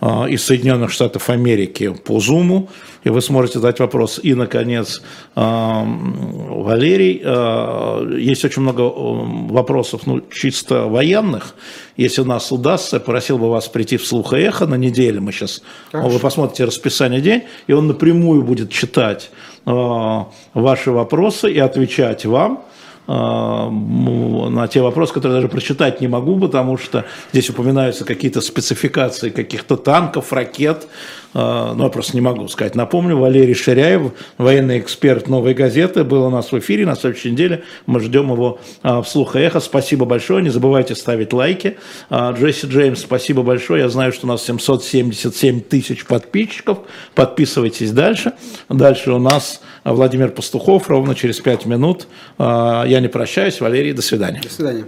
[0.00, 2.68] из Соединенных Штатов Америки по Зуму,
[3.04, 4.20] и вы сможете задать вопрос.
[4.22, 5.02] И, наконец,
[5.34, 11.54] а, Валерий, а, есть очень много вопросов, ну, чисто военных.
[11.96, 15.32] Если у нас удастся, просил бы вас прийти в слух и эхо на неделю, мы
[15.32, 16.10] сейчас, Хорошо.
[16.10, 19.30] вы посмотрите расписание день, и он напрямую будет читать
[19.64, 22.64] ваши вопросы и отвечать вам.
[23.06, 29.28] А, на те вопросы, которые даже прочитать не могу, потому что здесь упоминаются какие-то спецификации
[29.28, 30.86] каких-то танков, ракет,
[31.34, 32.74] ну, я просто не могу сказать.
[32.74, 37.64] Напомню, Валерий Ширяев, военный эксперт «Новой газеты», был у нас в эфире на следующей неделе.
[37.86, 39.60] Мы ждем его а, в слух и эхо.
[39.60, 40.42] Спасибо большое.
[40.42, 41.76] Не забывайте ставить лайки.
[42.10, 43.82] Джесси Джеймс, спасибо большое.
[43.82, 46.78] Я знаю, что у нас 777 тысяч подписчиков.
[47.14, 48.32] Подписывайтесь дальше.
[48.68, 52.06] Дальше у нас Владимир Пастухов ровно через 5 минут.
[52.38, 53.60] Я не прощаюсь.
[53.60, 54.40] Валерий, до свидания.
[54.40, 54.84] До свидания.